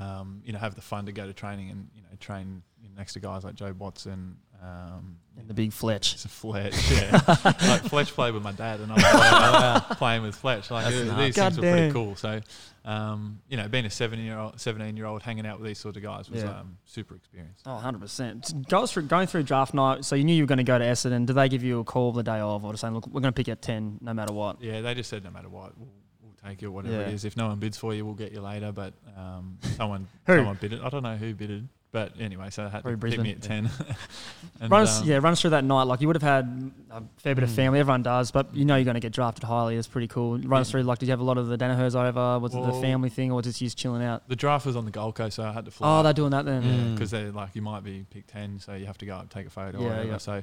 [0.00, 2.88] um, you know have the fun to go to training and you know train you
[2.88, 4.36] know, next to guys like Jobe Watson.
[4.62, 6.14] Um, And the big Fletch.
[6.14, 7.10] it's a Fletch, yeah.
[7.44, 10.70] like Fletch played with my dad, and I was playing, playing with Fletch.
[10.70, 11.18] Like That's nuts.
[11.18, 12.16] these things were pretty cool.
[12.16, 12.40] So,
[12.86, 15.78] um, you know, being a seven year old, seventeen year old, hanging out with these
[15.78, 16.60] sort of guys was Yeah.
[16.60, 17.60] um, super experience.
[17.66, 18.66] Oh, 100%.
[18.68, 20.84] Go through, going through draft night, so you knew you were going to go to
[20.84, 21.26] Essendon.
[21.26, 23.32] Did they give you a call the day of or just saying, look, we're going
[23.34, 24.62] to pick at 10 no matter what?
[24.62, 26.05] Yeah, they just said no matter what, we'll, we'll
[26.48, 27.00] take you, whatever Yeah.
[27.08, 27.24] it is.
[27.24, 28.72] If no one bids for you, we'll get you later.
[28.72, 30.80] But um, someone someone bid it.
[30.82, 33.30] I don't know who bid it, but anyway, so they had Probably to hit me
[33.32, 33.68] at Brisbane.
[33.68, 33.96] ten.
[34.60, 35.84] and, run us, um, yeah, run us through that night.
[35.84, 37.54] Like you would have had a fair bit of Mm.
[37.56, 37.80] family.
[37.80, 39.76] Everyone does, but you know you're going to get drafted highly.
[39.76, 40.38] It's pretty cool.
[40.38, 40.72] Run us Yeah.
[40.72, 40.82] through.
[40.82, 42.38] Like, did you have a lot of the Danihers over?
[42.38, 44.28] Was it the family thing, or just you just chilling out?
[44.28, 46.00] The draft was on the Gold Coast, so I had to fly.
[46.00, 46.62] Oh, they're doing that then.
[46.62, 46.94] Mm.
[46.94, 49.30] because they're like you might be picked ten, so you have to go up and
[49.30, 49.78] take a photo.
[49.80, 50.08] Yeah, or whatever.
[50.08, 50.18] yeah.
[50.18, 50.42] So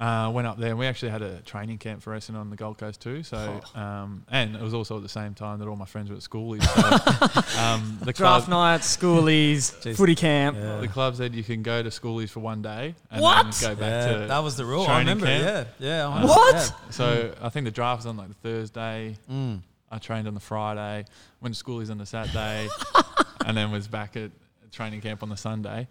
[0.00, 2.56] uh, went up there, and we actually had a training camp for Essendon on the
[2.56, 3.24] Gold Coast too.
[3.24, 3.80] So Oh.
[3.80, 6.22] um, and it was also at the same time that all my friends were at
[6.22, 6.62] schoolies.
[7.48, 10.56] So, um, the Draft club, nights, schoolies, footy camp.
[10.56, 10.76] Yeah.
[10.80, 13.50] the club said you can go to schoolies for one day and What?
[13.52, 14.26] then go back Yeah, to.
[14.28, 14.86] that was the rule.
[14.86, 15.26] I remember.
[15.26, 15.68] camp.
[15.80, 16.24] Yeah, yeah.
[16.24, 16.72] What?
[16.90, 19.16] So I think the draft was on like the Thursday.
[19.30, 19.62] Mm.
[19.90, 21.06] I trained on the Friday,
[21.40, 22.68] went to schoolies on the Saturday,
[23.46, 24.30] and then was back at
[24.70, 25.88] training camp on the Sunday.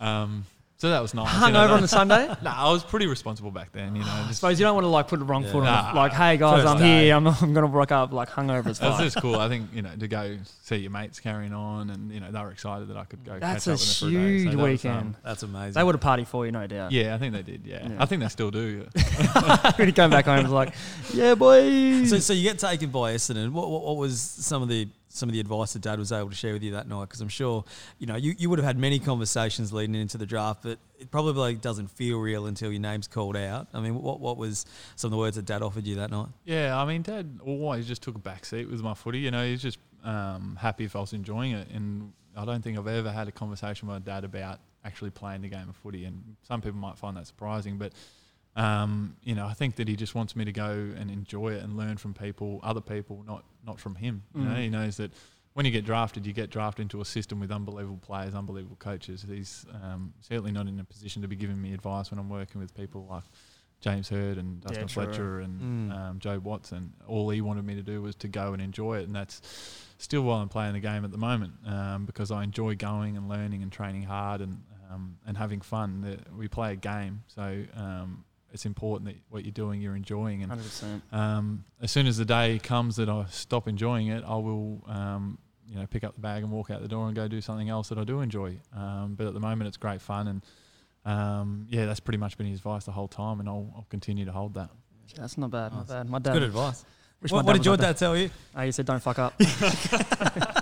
[0.00, 0.46] Um,
[0.82, 1.32] so that was nice.
[1.32, 2.26] you Hung know, over on the Sunday.
[2.42, 4.10] No, I was pretty responsible back then, you know.
[4.10, 5.52] I suppose you don't want to like put the wrong Yeah.
[5.52, 5.64] foot on.
[5.66, 5.92] Nah.
[5.92, 7.04] the, like, hey guys, I'm day.
[7.04, 7.14] here.
[7.14, 9.00] I'm, I'm gonna rock up like hungover as it was fuck.
[9.00, 9.36] just cool.
[9.36, 12.40] I think you know to go see your mates carrying on, and you know they
[12.40, 13.38] were excited that I could go.
[13.38, 14.16] That's catch a up with them day.
[14.16, 15.14] So huge that was, um, weekend.
[15.24, 15.72] That's amazing.
[15.74, 16.90] They would have party for you, no doubt.
[16.90, 17.64] yeah, I think they did.
[17.64, 17.86] Yeah.
[17.88, 18.02] Yeah.
[18.02, 18.88] I think they still do.
[19.76, 20.74] when he came back home, he was like,
[21.14, 23.52] "Yeah, boys." So, so you get taken by Essendon.
[23.52, 26.30] What, what, what was some of the some of the advice that Dad was able
[26.30, 27.02] to share with you that night?
[27.02, 27.64] Because I'm sure
[27.98, 31.10] you know you, you would have had many conversations leading into the draft, but it
[31.10, 33.68] probably doesn't feel real until your name's called out.
[33.72, 36.28] I mean, what what was some of the words that Dad offered you that night?
[36.44, 39.20] Yeah, I mean, Dad always just took a back seat with my footy.
[39.20, 42.78] You know, he's just um, happy if I was enjoying it, and I don't think
[42.78, 46.04] I've ever had a conversation with my dad about actually playing the game of footy.
[46.04, 47.92] And some people might find that surprising, but
[48.54, 51.62] um, you know, I think that he just wants me to go and enjoy it
[51.62, 54.22] and learn from people, other people, not not from him.
[54.34, 54.62] You know, Mm.
[54.62, 55.12] he knows that
[55.54, 59.24] when you get drafted, you get drafted into a system with unbelievable players, unbelievable coaches.
[59.28, 62.60] He's um, certainly not in a position to be giving me advice when I'm working
[62.60, 63.24] with people like
[63.80, 65.04] James Hird and Dustin true.
[65.04, 65.92] Fletcher and Mm.
[65.96, 66.94] um, Jobe Watson.
[67.06, 69.42] All he wanted me to do was to go and enjoy it, and that's
[69.98, 73.28] still while I'm playing the game at the moment um, because I enjoy going and
[73.28, 76.00] learning and training hard and um, and having fun.
[76.02, 80.42] The- We play a game, so um, it's important that what you're doing you're enjoying.
[80.42, 81.02] And Hundred percent.
[81.12, 84.82] um, as soon as the day comes that I stop enjoying it, I will.
[84.86, 87.40] Um, you know, pick up the bag and walk out the door and go do
[87.40, 88.58] something else that I do enjoy.
[88.76, 90.42] Um, but at the moment, it's great fun, and
[91.06, 94.26] um, yeah, that's pretty much been his advice the whole time, and I'll, I'll continue
[94.26, 94.68] to hold that.
[95.16, 95.72] That's not bad.
[95.72, 96.10] Not bad.
[96.10, 96.34] My dad.
[96.34, 96.84] Good advice.
[97.20, 97.86] What, what was did your like that.
[97.86, 98.28] dad tell you?
[98.54, 99.32] Oh, he said, "Don't fuck up."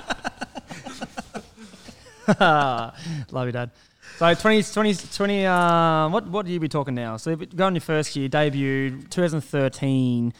[3.30, 3.70] Love you, Dad.
[4.18, 7.16] So 20, 20, 20 uh, what what year are we talking now?
[7.16, 10.32] So if you go on your first year, debuted 2013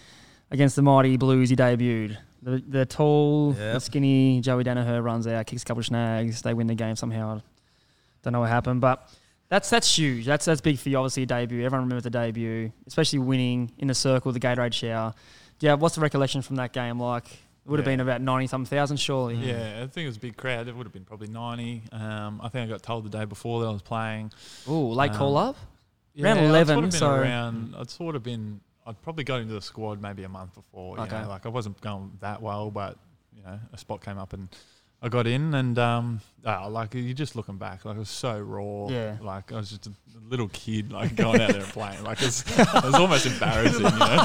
[0.51, 1.51] against the mighty Blues.
[1.51, 2.17] You debuted.
[2.43, 6.43] The the tall, the skinny Joey Daniher runs out, kicks a couple of snags.
[6.43, 7.43] They win the game somehow.
[8.23, 9.11] Don't know what happened, but
[9.49, 10.27] that's that's huge.
[10.27, 10.97] That's that's big for you.
[10.99, 11.65] Obviously, debut.
[11.65, 15.15] Everyone remembers the debut, especially winning in the circle, the Gatorade shower.
[15.61, 17.25] Yeah, what's the recollection from that game like?
[17.71, 17.93] It would have Yeah.
[17.93, 19.37] been about ninety something thousand, surely.
[19.37, 20.67] Yeah, I think it was a big crowd.
[20.67, 21.85] It would have been probably 90.
[21.93, 24.33] Um, I think I got told the day before that I was playing.
[24.69, 25.57] Ooh, late Um, call up.
[26.15, 28.61] Yeah, Around I'd 11, Sort of been so- around, I'd sort of been.
[28.85, 30.97] I'd probably got into the squad maybe a month before.
[30.97, 31.23] You Okay.
[31.23, 32.99] know, like I wasn't going that well, but
[33.37, 34.49] you know, a spot came up and
[35.01, 38.37] I got in, and um, ah, like you're just looking back, like it was so
[38.41, 38.89] raw.
[38.89, 39.17] Yeah.
[39.23, 39.93] Like I was just a
[40.29, 42.03] little kid, like going out there and playing.
[42.03, 43.81] Like it's, it was almost embarrassing.
[43.85, 44.25] You know,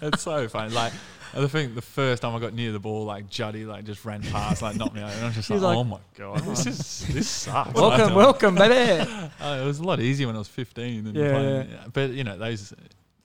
[0.00, 0.72] it's so funny.
[0.72, 0.94] Like.
[1.34, 4.22] I think the first time I got near the ball, like Juddy, like just ran
[4.22, 6.66] past, like knocked me over, and I was just like, like- "Oh my god, this
[6.66, 9.00] is this sucks." Welcome, welcome, baby.
[9.40, 11.68] uh, it was a lot easier when I was 15 than Yeah, playing.
[11.92, 12.72] But you know, those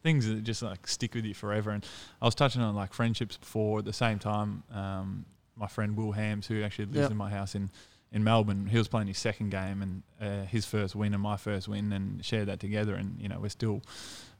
[0.04, 1.70] things that just like stick with you forever.
[1.72, 1.86] And
[2.22, 3.80] I was touching on like friendships before.
[3.80, 7.12] At the same time, um, my friend Will Hams, who actually lives Yep.
[7.12, 7.70] in my house in
[8.14, 11.38] in Melbourne, he was playing his second game and uh, his first win and my
[11.38, 12.96] first win, and shared that together.
[12.96, 13.82] And you know, we're still.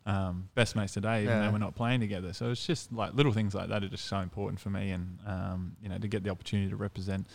[0.06, 1.46] Um, best mates today, even Yeah.
[1.46, 2.34] though we're not playing together.
[2.34, 5.20] So it's just like little things like that are just so important for me, and
[5.28, 7.28] um, you know, to get the opportunity to represent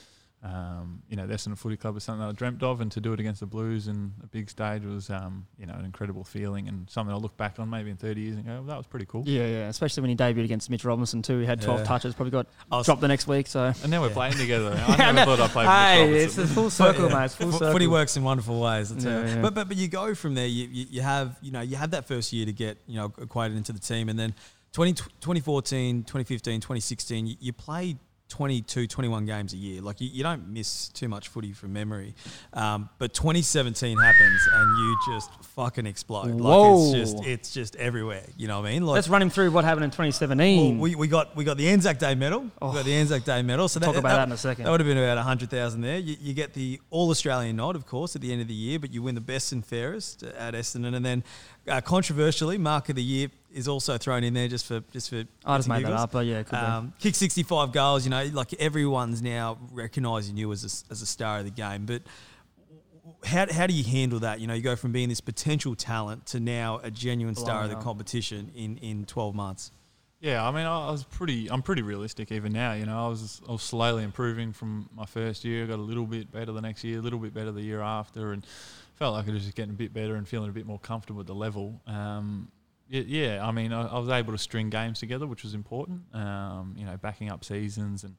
[0.47, 3.13] um, you know, the Essendon Footy Club was something I dreamt of, and to do
[3.13, 6.69] it against the Blues in a big stage was, um, you know, an incredible feeling
[6.69, 8.87] and something I'll look back on maybe in 30 years and go, well, that was
[8.87, 9.25] pretty cool.
[9.27, 9.69] Yeah, yeah.
[9.69, 11.39] Especially when he debuted against Mitch Robinson too.
[11.41, 11.87] He had twelve Yeah.
[11.87, 12.15] touches.
[12.15, 13.47] Probably got I was- dropped the next week.
[13.49, 14.15] So And now we're Yeah.
[14.15, 14.73] playing together.
[14.87, 15.25] I I never know.
[15.37, 17.19] thought I'd play hey, with it's Mitch a full circle, yeah.
[17.19, 17.25] mate.
[17.25, 17.73] It's full circle.
[17.73, 18.93] Footy works in wonderful ways.
[18.93, 19.43] Yeah, yeah.
[19.43, 20.47] But, but but you go from there.
[20.47, 23.13] You, you, you have you know you have that first year to get you know
[23.19, 24.35] acquainted into the team, and then
[24.73, 27.97] 20, 2014, 2015, 2016, you, you play
[28.29, 29.81] 22, 21 games a year.
[29.81, 32.15] Like you, you don't miss too much footy from memory.
[32.53, 36.35] Um, but 2017 happens, and you just fucking explode.
[36.35, 38.27] Like it's just it's just everywhere.
[38.37, 38.85] You know what I mean?
[38.85, 40.79] Like Let's run him through what happened in 2017.
[40.79, 42.51] well, we, we got we got the Anzac Day medal.
[42.61, 42.71] Oh.
[42.71, 43.69] We got the Anzac Day medal.
[43.69, 44.65] So Talk about that in a second.
[44.65, 45.99] That would have been about hundred thousand there.
[45.99, 48.79] You, you get the All Australian nod, of course, at the end of the year,
[48.79, 51.23] but you win the best and fairest at Essendon, and then
[51.69, 55.25] uh, controversially, Mark of the Year is also thrown in there just for just for.
[55.45, 58.25] I just for made that up, but yeah, could Um, kick 65 goals, you know,
[58.33, 61.87] like everyone's now recognising you as a, as a star of the game.
[61.87, 62.03] But
[63.25, 64.41] how, how do you handle that?
[64.41, 67.71] You know, you go from being this potential talent to now a genuine star of
[67.71, 67.83] the up.
[67.83, 69.71] competition in, in 12 months.
[70.21, 71.51] Yeah, I mean, I I was pretty.
[71.51, 72.73] I'm pretty realistic even now.
[72.73, 75.67] You know, I was I was slowly improving from my first year.
[75.67, 78.33] Got a little bit better the next year, a little bit better the year after,
[78.33, 78.45] and
[78.97, 81.21] felt like I was just getting a bit better and feeling a bit more comfortable
[81.21, 81.81] at the level.
[81.87, 82.51] Um,
[82.89, 86.03] yeah, I mean, I, I was able to string games together, which was important.
[86.15, 88.15] Um, you know, backing up seasons and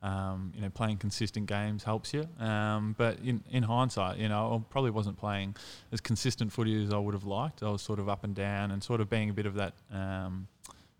[0.00, 2.26] um, you know playing consistent games helps you.
[2.38, 5.56] Um, but in in hindsight, you know, I probably wasn't playing
[5.92, 7.62] as consistent footy as I would have liked.
[7.62, 9.74] I was sort of up and down and sort of being a bit of that.
[9.92, 10.48] Um,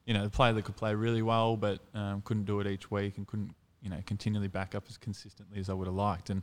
[0.06, 2.90] you know, the player that could play really well, but um, couldn't do it each
[2.90, 6.30] week and couldn't, you know, continually back up as consistently as I would have liked.
[6.30, 6.42] And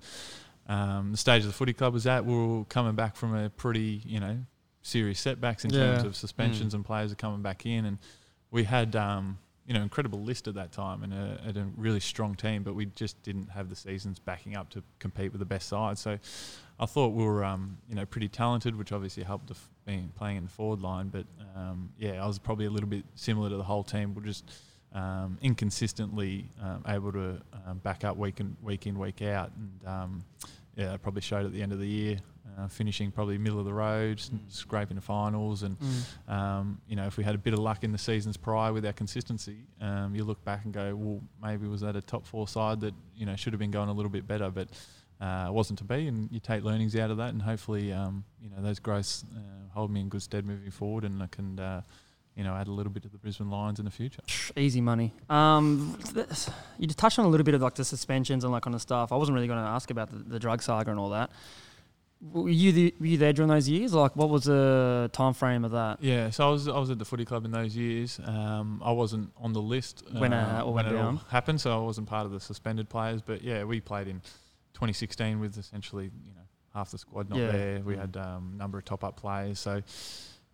[0.67, 3.49] um, the stage of the footy club was at, we were coming back from a
[3.49, 4.37] pretty, you know,
[4.81, 7.85] serious setbacks in terms of suspensions and players are coming back in.
[7.85, 7.97] And
[8.51, 11.99] we had, um, you know, incredible list at that time and a, and a really
[11.99, 15.45] strong team, but we just didn't have the seasons backing up to compete with the
[15.45, 15.97] best side.
[15.97, 16.19] So
[16.79, 19.51] I thought we were, um, you know, pretty talented, which obviously helped
[19.85, 21.09] being playing in the forward line.
[21.09, 21.25] But
[21.55, 24.13] um, yeah, I was probably a little bit similar to the whole team.
[24.13, 24.51] We're just
[24.95, 29.87] um, inconsistently um, able to um, back up week in week in week out, and
[29.87, 30.23] um,
[30.75, 32.17] yeah, that probably showed at the end of the year.
[32.57, 34.39] Uh, finishing probably middle of the road, Mm.
[34.47, 36.31] scraping the finals, and Mm.
[36.31, 38.85] um, you know, if we had a bit of luck in the seasons prior with
[38.85, 42.47] our consistency, um, you look back and go, well, maybe was that a top four
[42.47, 44.69] side that you know should have been going a little bit better, but
[45.19, 46.07] uh, wasn't to be.
[46.07, 49.39] And you take learnings out of that, and hopefully, um, you know, those growths uh,
[49.73, 51.81] hold me in good stead moving forward, and I can, uh,
[52.35, 54.21] you know, add a little bit to the Brisbane Lions in the future.
[54.57, 55.13] Easy money.
[55.29, 56.27] Um, th-
[56.77, 58.81] you just touched on a little bit of like the suspensions and like kind of
[58.81, 59.11] stuff.
[59.11, 61.31] I wasn't really going to ask about the, the drug saga and all that.
[62.31, 63.93] Were you the, were you there during those years?
[63.93, 66.01] Like, what was the time frame of that?
[66.01, 68.19] Yeah, so I was I was at the footy club in those years.
[68.23, 71.81] Um, I wasn't on the list When, uh, all when it all happened, so I
[71.83, 73.21] wasn't part of the suspended players.
[73.21, 74.21] But yeah, we played in
[74.73, 76.41] 2016 with essentially you know
[76.73, 77.51] half the squad not Yeah.
[77.51, 77.79] there.
[77.81, 77.99] We Mm.
[77.99, 79.59] had um, a number of top up players.
[79.59, 79.81] So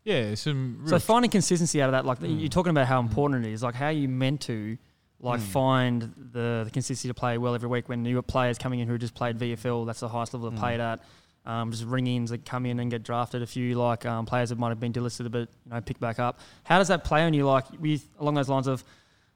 [0.03, 2.39] yeah, some So finding consistency out of that, like Mm.
[2.39, 3.61] you're talking about how important it is.
[3.63, 4.77] Like, how are you meant to,
[5.19, 5.43] like, Mm.
[5.43, 6.01] find
[6.33, 8.97] the, the consistency to play well every week when you got players coming in who
[8.97, 10.59] just played VFL, that's the highest level they Mm.
[10.59, 10.99] played at.
[11.45, 13.41] Um, just ring-ins that come in and get drafted.
[13.41, 16.19] A few like um, players that might have been delisted, but you know, pick back
[16.19, 16.39] up.
[16.63, 17.45] How does that play on you?
[17.47, 18.83] Like, with along those lines of,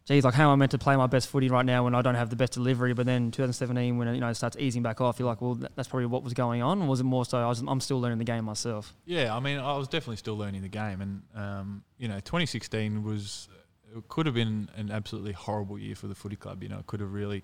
[0.05, 2.01] geez, like how am I meant to play my best footy right now when I
[2.01, 2.93] don't have the best delivery?
[2.93, 5.55] But then 2017, when it, you know it starts easing back off, you're like, well,
[5.75, 6.81] that's probably what was going on.
[6.83, 8.93] Or was it more so I was, I'm still learning the game myself?
[9.05, 13.03] Yeah, I mean, I was definitely still learning the game, and um, you know, 2016
[13.03, 13.49] was
[13.95, 16.61] it could have been an absolutely horrible year for the footy club.
[16.63, 17.43] You know, it could have really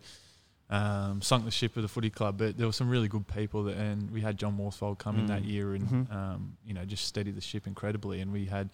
[0.69, 2.37] um, sunk the ship of the footy club.
[2.37, 5.25] But there were some really good people, that, and we had John Worsfold come in
[5.27, 5.47] that Mm.
[5.47, 6.13] year, and Mhm.
[6.15, 8.21] um, you know, just steady the ship incredibly.
[8.21, 8.69] And we had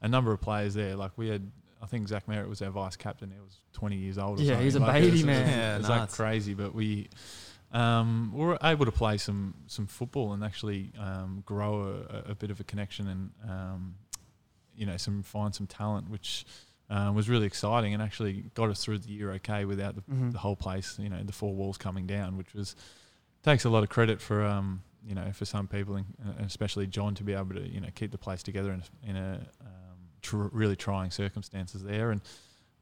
[0.00, 0.94] a number of players there.
[0.96, 1.50] Like we had,
[1.82, 3.30] I think Zach Merrett was our vice captain.
[3.30, 4.38] He was 20 years old.
[4.38, 4.64] Or Yeah, something.
[4.64, 5.48] he's a Like, baby, it was- man.
[5.48, 7.08] It Yeah, was like crazy, but we
[7.72, 12.34] um, we were able to play some some football and actually um, grow a, a
[12.34, 13.94] bit of a connection and um,
[14.74, 16.46] you know some find some talent, which
[16.88, 20.30] uh, was really exciting and actually got us through the year okay without the, Mhm.
[20.32, 22.76] the whole place, you know, the four walls coming down, which was
[23.42, 26.86] takes a lot of credit for um, you know for some people and uh, especially
[26.86, 29.34] John to be able to you know keep the place together in a, in a
[29.60, 29.85] um,
[30.26, 32.20] tr- really trying circumstances there and.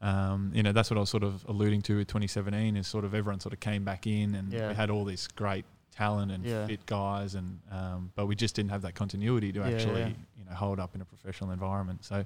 [0.01, 3.05] Um, you know that's what I was sort of alluding to with 2017 is sort
[3.05, 4.67] of everyone sort of came back in and Yeah.
[4.67, 5.63] we had all this great
[5.95, 6.67] talent and Yeah.
[6.67, 10.43] fit guys and um, but we just didn't have that continuity to Yeah, actually you
[10.45, 12.25] know hold up in a professional environment so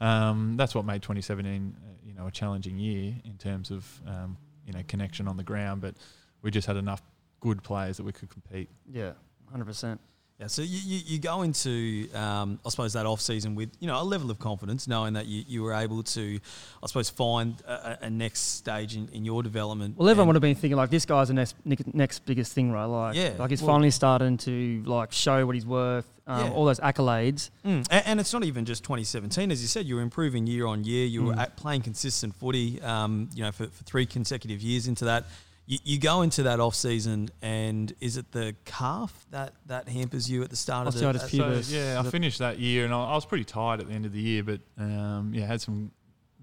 [0.00, 4.36] um, that's what made 2017 uh, you know a challenging year in terms of um,
[4.64, 5.96] you know connection on the ground but
[6.42, 7.02] we just had enough
[7.40, 9.12] good players that we could compete Yeah,
[9.50, 10.00] hundred percent.
[10.40, 13.86] Yeah, so you, you, you go into, um, I suppose, that off season with you
[13.86, 16.40] know a level of confidence, knowing that you, you were able to,
[16.82, 19.98] I suppose, find a, a- next stage in, in your development.
[19.98, 21.56] Well, everyone would have been thinking like this guy's the next
[21.92, 22.86] next- biggest thing, right?
[22.86, 26.06] Like, Yeah, like he's well- finally starting to like show what he's worth.
[26.26, 26.52] Um, Yeah.
[26.52, 27.50] All those accolades.
[27.66, 30.64] Mm, and, and it's not even just 2017, as you said, you were improving year
[30.66, 31.04] on year.
[31.04, 31.38] You were Mm.
[31.40, 35.24] at playing consistent footy, um, you know, for, for three consecutive years into that.
[35.70, 40.28] You, you go into that off season, and is it the calf that, that hampers
[40.28, 41.00] you at the start of the?
[41.04, 41.62] Osteitis pu- Pubis.
[41.70, 44.04] So, yeah, I finished that year, and I, I was pretty tired at the end
[44.04, 45.92] of the year, but um, yeah, had some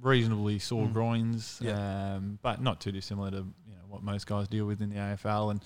[0.01, 0.93] reasonably sore Mm.
[0.93, 2.15] groins, Yeah.
[2.15, 4.95] um, but not too dissimilar to you know what most guys deal with in the
[4.95, 5.51] AFL.
[5.51, 5.61] And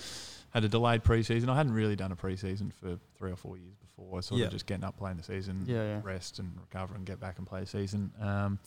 [0.50, 1.48] had a delayed preseason.
[1.48, 4.22] I hadn't really done a preseason for three or four years before.
[4.22, 4.48] Sort Yeah.
[4.48, 6.02] of just getting up, playing the season, Yeah, yeah.
[6.04, 8.12] rest and recover and get back and play a season.
[8.20, 8.60] Um,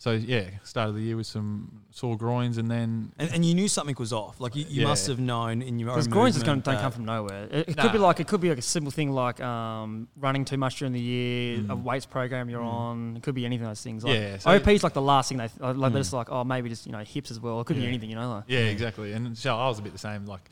[0.00, 3.66] so yeah, started the year with some sore groins, and then And, and you knew
[3.66, 4.40] something was off.
[4.40, 4.88] Like you, you Yeah.
[4.88, 7.04] must have known in your own Because groins is going movement don't that- come from
[7.04, 7.48] nowhere.
[7.50, 10.44] It, it could be like it could be like a simple thing like um, running
[10.44, 11.82] too much during the year, a Mm.
[11.82, 12.72] weights program you're Mm.
[12.72, 13.16] on.
[13.16, 14.04] It could be anything of those things.
[14.04, 15.74] Like Yeah, so- OP is like the last thing they th- like.
[15.76, 15.92] Mm.
[15.92, 17.60] They're just like oh maybe just you know hips as well.
[17.60, 18.30] It could be anything you know.
[18.30, 19.12] Like Yeah, exactly.
[19.12, 20.24] And so I was a bit the same.
[20.26, 20.48] Like,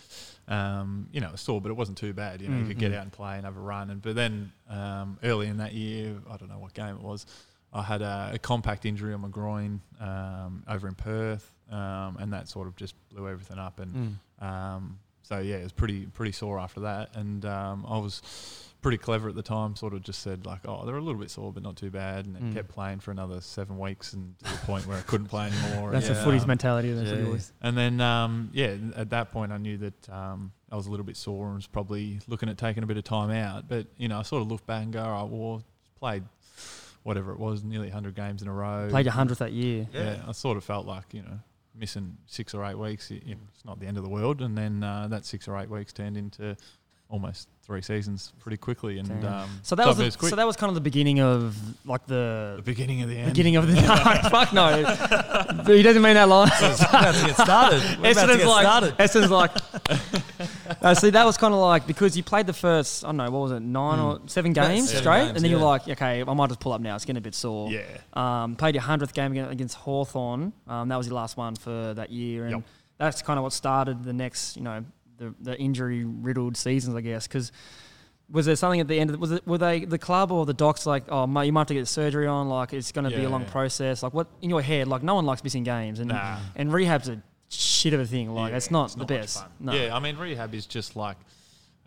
[0.49, 2.41] um, you know, sore, but it wasn't too bad.
[2.41, 2.97] You know, you could get Mhm.
[2.97, 3.91] out and play and have a run.
[3.91, 7.27] And but then um, early in that year, I don't know what game it was.
[7.77, 12.33] I had a, a compact injury on my groin um, over in Perth, um, and
[12.33, 13.81] that sort of just blew everything up.
[13.81, 14.45] And Mm.
[14.47, 17.17] um, so yeah, it was pretty pretty sore after that.
[17.17, 18.23] And um, I was
[18.81, 19.75] pretty clever at the time.
[19.75, 22.27] Sort of just said like, oh, they're a little bit sore, but not too bad.
[22.27, 22.55] And Mm.
[22.55, 25.91] kept playing for another seven weeks, and to the point where I couldn't play anymore.
[25.93, 26.93] that's and, the footy's mentality.
[26.93, 27.27] That's what yeah.
[27.27, 27.53] it was.
[27.61, 31.05] and then, um, yeah, at that point, I knew that um, I was a little
[31.07, 33.69] bit sore and was probably looking at taking a bit of time out.
[33.69, 35.65] But you know, I sort of looked back and go, "Oh, well,
[35.99, 36.23] played
[37.07, 39.89] whatever it was, nearly 100 games in a row." Played your hundredth that year.
[39.93, 40.23] Yeah.
[40.27, 41.39] I sort of felt like you know,
[41.75, 44.41] missing six or eight weeks, it- it's not the end of the world.
[44.43, 46.57] And then uh, that six or eight weeks turned into
[47.09, 48.99] almost three seasons pretty quickly.
[48.99, 50.31] And um, So that was the, quick.
[50.31, 53.33] so that was kind of the beginning of like the the beginning of the end.
[53.33, 53.81] beginning of the no,
[54.31, 54.83] fuck no.
[55.65, 56.49] But he doesn't mean that line.
[56.49, 57.83] About to get started.
[58.01, 58.97] We're about to Essendon's get like, started.
[58.99, 60.83] Essendon's like.
[60.83, 63.31] no, see, that was kind of like because you played the first, I don't know,
[63.31, 65.67] what was it, nine or seven games seven straight, games, and then you're yeah.
[65.67, 66.95] like, okay, I might just pull up now.
[66.97, 67.71] It's getting a bit sore.
[67.71, 67.83] Yeah.
[68.15, 70.53] Um, played your hundredth game against, against Hawthorn.
[70.67, 72.63] Um, that was your last one for that year, and Yep.
[72.99, 74.85] that's kind of what started the next, you know,
[75.19, 77.53] the, the injury riddled seasons, I guess, because.
[78.29, 79.11] Was there something at the end?
[79.11, 81.61] Of, was it were they the club or the docs like, oh, mate, you might
[81.61, 82.49] have to get surgery on?
[82.49, 83.51] Like, it's going to be a long yeah.
[83.53, 84.03] process.
[84.03, 84.89] Like, what in your head?
[84.89, 86.39] Like, no one likes missing games, and Nah.
[86.57, 88.35] and rehab's a shit of a thing.
[88.35, 89.45] Like, Yeah, it's not the much best.
[89.61, 89.73] No.
[89.73, 91.17] Yeah, I mean, rehab is just like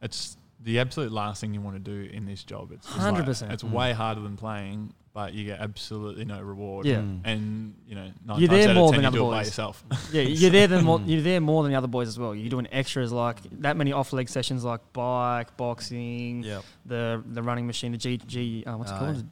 [0.01, 2.71] it's the absolute last thing you want to do in this job.
[2.71, 3.51] It's 100%.
[3.51, 3.71] It's Mm.
[3.71, 6.85] way harder than playing, but you get absolutely no reward.
[6.85, 6.97] Yeah.
[6.97, 7.21] Mm.
[7.23, 9.37] and you know, nine You're times there out more of ten, than other do by
[9.39, 9.47] boys.
[9.47, 9.83] yourself.
[10.11, 11.07] Yeah, you're there than more, Mm.
[11.07, 12.35] you're there more than the other boys as well.
[12.35, 16.63] You're doing extras like that many off leg sessions like bike, boxing, Yep.
[16.85, 19.25] the the running machine, the G G uh, what's it Uh, called?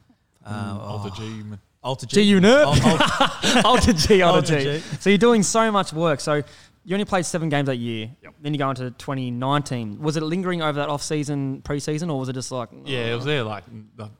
[0.45, 1.43] Uh, Alter oh, G.
[1.83, 4.63] Alter G unit, Al- Al- Alter G, Alter Alter G.
[4.79, 4.83] G.
[4.99, 6.19] So you're doing so much work.
[6.21, 6.41] So
[6.87, 8.09] you only played seven games that year.
[8.23, 8.33] Yep.
[8.41, 9.99] Then you go into 2019.
[10.01, 12.69] Was it lingering over that off season, pre-season, or was it just like?
[12.85, 13.63] Yeah, it was uh, there like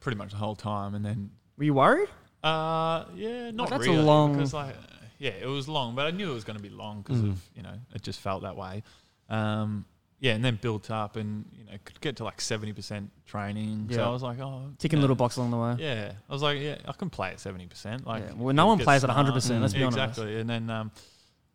[0.01, 2.10] pretty much the whole time, and then Were you worried?
[2.43, 4.75] uh, yeah, not that's a long- because like
[5.17, 7.32] yeah, it was long, but I knew it was going to be long because Mm.
[7.32, 8.84] of you know it just felt that way.
[9.30, 9.86] Um,
[10.19, 13.88] yeah, and then built up, and you know could get to like seventy percent training.
[13.91, 14.08] So Yeah.
[14.08, 15.01] I was like, oh, Ticking yeah.
[15.01, 15.75] little box along the way.
[15.80, 18.06] Yeah, I was like, yeah, I can play at seventy percent.
[18.06, 19.97] Like, Yeah, well, no one plays at 100%, let's be honest.
[19.97, 20.39] exactly.
[20.39, 20.91] And then, um,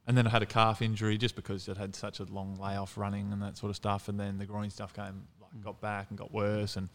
[0.06, 2.96] and then I had a calf injury just because I'd had such a long layoff
[2.98, 4.08] running and that sort of stuff.
[4.08, 6.76] And then the groin stuff came, like, got back and got worse.
[6.76, 6.88] And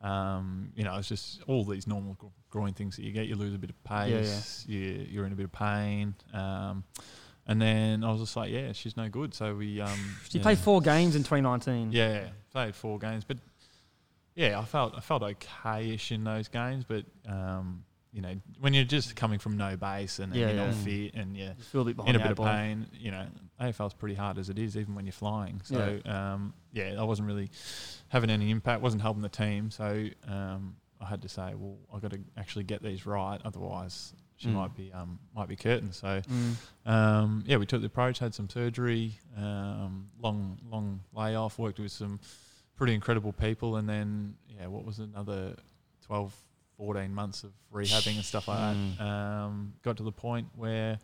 [0.00, 3.26] um, you know, it's just all these normal gro- groin things that you get.
[3.26, 4.18] You lose a bit of Yeah, yeah.
[4.20, 4.64] pace.
[4.68, 6.14] You, you're in a bit of pain.
[6.32, 6.84] Um,
[7.46, 9.34] and then I was just like, yeah, she's no good.
[9.34, 9.90] So we, um,
[10.30, 10.42] You yeah.
[10.42, 11.92] played four games in 2019.
[11.92, 13.36] Yeah, played four games, but
[14.34, 16.84] yeah, I felt I felt okay-ish in those games.
[16.88, 20.56] But um, you know, when you're just coming from no base and, and Yeah, you're
[20.56, 20.66] yeah.
[20.66, 22.46] not fit and you're You feel a bit in a bit of ball.
[22.46, 23.26] pain, you know,
[23.60, 25.60] AFL's pretty hard as it is, even when you're flying.
[25.64, 27.50] So um, yeah, I wasn't really
[28.08, 28.82] having any impact.
[28.82, 29.70] wasn't helping the team.
[29.72, 34.14] So um, I had to say, well, I've got to actually get these right, otherwise
[34.36, 34.52] she Mm.
[34.54, 35.92] might be um, might be curtain.
[35.92, 36.54] So Mm.
[36.86, 41.92] um, yeah, we took the approach, had some surgery, um, long long layoff, worked with
[41.92, 42.20] some
[42.76, 45.56] pretty incredible people, and then yeah, what was another
[46.06, 46.34] 12,
[46.76, 48.98] 14 months of rehabbing and stuff like Mm.
[48.98, 49.04] that.
[49.04, 50.98] Um, got to the point where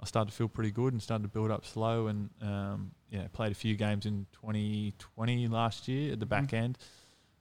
[0.00, 3.28] I started to feel pretty good and started to build up slow, and um, yeah,
[3.32, 6.54] played a few games in 2020 last year at the back Mhm.
[6.54, 6.78] end.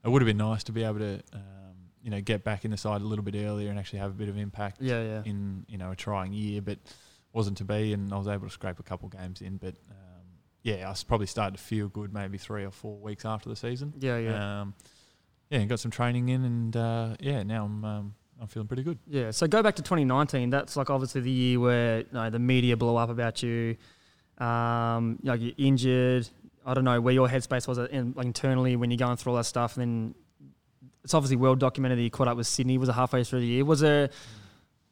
[0.03, 1.41] It would have been nice to be able to um,
[2.03, 4.15] you know get back in the side a little bit earlier and actually have a
[4.15, 5.23] bit of impact Yeah, yeah.
[5.25, 6.79] in you know a trying year, but
[7.33, 9.57] wasn't to be, and I was able to scrape a couple games in.
[9.57, 10.25] But um,
[10.63, 13.93] yeah, I probably started to feel good maybe three or four weeks after the season.
[13.99, 14.61] Yeah, yeah.
[15.51, 18.97] Yeah, got some training in, and uh, yeah, now I'm um, I'm feeling pretty good.
[19.05, 20.49] Yeah, so go back to 2019.
[20.49, 23.75] That's like obviously the year where you know, the media blew up about you.
[24.37, 26.27] Um, you know, you're injured.
[26.65, 29.37] I don't know where your headspace was in, like internally when you're going through all
[29.37, 29.77] that stuff.
[29.77, 30.15] And then
[31.03, 32.77] it's obviously well documented that you caught up with Sydney.
[32.77, 33.65] Was it halfway through the year?
[33.65, 34.09] Was there?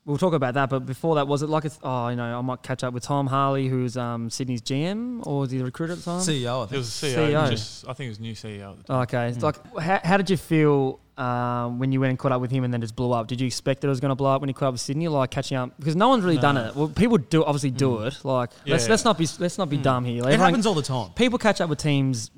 [0.09, 0.69] We'll talk about that.
[0.71, 3.03] But before that, was it like it's, oh, you know, I might catch up with
[3.03, 6.19] Tom Harley, who's um, Sydney's GM, or was he the recruiter at the time?
[6.21, 6.77] CEO, I It think.
[6.79, 7.49] was a CEO, CEO.
[7.51, 8.71] just I think it was new CEO.
[8.71, 9.01] At the time.
[9.03, 9.43] Okay, it's Mm.
[9.43, 12.63] like how, how did you feel um, when you went and caught up with him
[12.63, 13.27] and then just blew up?
[13.27, 14.81] Did you expect that it was going to blow up when you caught up with
[14.81, 15.77] Sydney, like catching up?
[15.77, 16.75] Because no one's really done it.
[16.75, 18.07] Well, people do obviously do Mm.
[18.07, 18.25] it.
[18.25, 18.89] Like let's Yeah.
[18.91, 19.83] let's not be let's not be Mm.
[19.83, 20.23] dumb here.
[20.23, 21.10] Like, It everyone- happens all the time.
[21.15, 22.31] people catch up with teams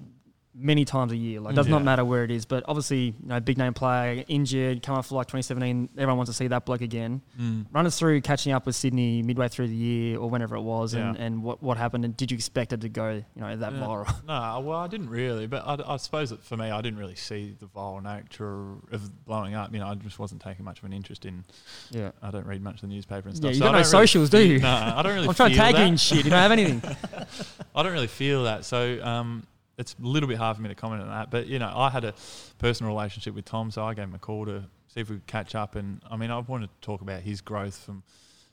[0.53, 1.39] many times a year.
[1.39, 1.71] Like, it does Yeah.
[1.75, 2.45] not matter where it is.
[2.45, 5.89] But obviously, you know, big name player, injured, come up for like 2017.
[5.97, 7.21] Everyone wants to see that bloke again.
[7.39, 7.67] Mm.
[7.71, 10.93] Run us through catching up with Sydney midway through the year or whenever it was,
[10.93, 11.23] and, Yeah.
[11.23, 12.03] and what, what happened.
[12.03, 13.79] And did you expect it to go, you know, that Yeah.
[13.79, 14.13] viral?
[14.27, 17.15] No, well, I didn't really, but I, I suppose that for me, I didn't really
[17.15, 19.71] see the viral nature of blowing up.
[19.73, 21.45] You know, I just wasn't taking much of an interest in.
[21.91, 22.11] Yeah.
[22.21, 23.51] I don't read much of the newspaper and Yeah, stuff.
[23.53, 24.59] you so got no really socials, do you?
[24.59, 25.27] No, I don't really.
[25.29, 25.87] I'm trying to tag you that.
[25.87, 26.25] in shit.
[26.25, 26.81] You don't have anything.
[27.73, 28.65] I don't really feel that.
[28.65, 29.43] So um,
[29.81, 31.29] it's a little bit hard for me to comment on that.
[31.29, 32.13] But, you know, I had a
[32.59, 35.27] personal relationship with Tom, so I gave him a call to see if we could
[35.27, 35.75] catch up.
[35.75, 38.03] And, I mean, I wanted to talk about his growth from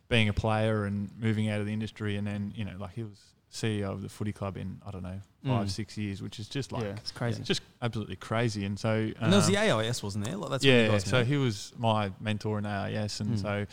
[0.08, 2.16] being a player and moving out of the industry.
[2.16, 3.18] And then, you know, like he was
[3.52, 5.70] CEO of the footy club in, I don't know, five, Mm.
[5.70, 7.42] six years, which is just like, yeah, it's crazy.
[7.42, 8.64] just absolutely crazy.
[8.64, 8.90] And so.
[9.20, 10.36] And there was um, the AIS, wasn't there?
[10.36, 13.42] Like, that's when you yeah, guys so he was my mentor in AIS, and Mm.
[13.42, 13.66] so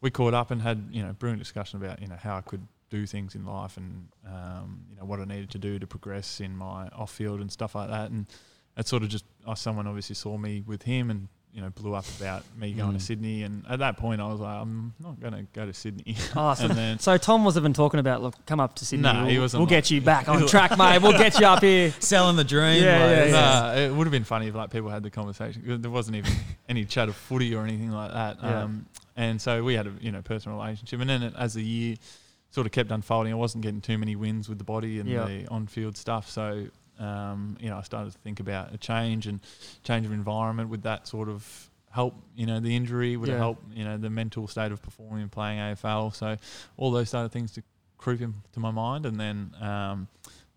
[0.00, 2.66] we caught up and had you know brilliant discussion about you know how I could
[2.90, 6.40] do things in life and um, you know what I needed to do to progress
[6.40, 8.10] in my off field and stuff like that.
[8.10, 8.26] And
[8.76, 11.94] it sort of just uh, someone obviously saw me with him and you know blew
[11.94, 12.98] up about me going Mm.
[12.98, 13.42] to Sydney.
[13.42, 16.14] And at that point, I was like, I'm not going to go to Sydney.
[16.36, 19.04] Oh, so, and then so Tom was even talking about, look, come up to Sydney.
[19.04, 21.00] Nah, we'll, he wasn't we'll like- get you back on track, mate.
[21.00, 21.90] We'll get you up here.
[21.98, 22.84] Selling the dream.
[22.84, 23.30] Yeah, like, yeah, yeah.
[23.32, 25.80] Nah, it would have been funny if like people had the conversation.
[25.82, 26.32] There wasn't even
[26.68, 28.36] any chat of footy or anything like that.
[28.42, 28.62] Yeah.
[28.64, 31.00] Um, and so we had a you know personal relationship.
[31.00, 31.96] And then it, as the year
[32.56, 35.26] sort of kept unfolding, I wasn't getting too many wins with the body and Yeah.
[35.26, 36.30] the on-field stuff.
[36.30, 39.40] So um, you know I started to think about a change and
[39.82, 40.70] change of environment.
[40.70, 41.40] Would that sort of
[41.90, 42.14] help?
[42.34, 43.38] You know the injury would it Yeah.
[43.46, 43.58] help?
[43.74, 46.10] You know the mental state of performing and playing AFL.
[46.14, 46.36] So
[46.78, 47.62] all those sort of things to
[47.98, 49.54] creep into my mind, and then.
[49.60, 50.08] Um,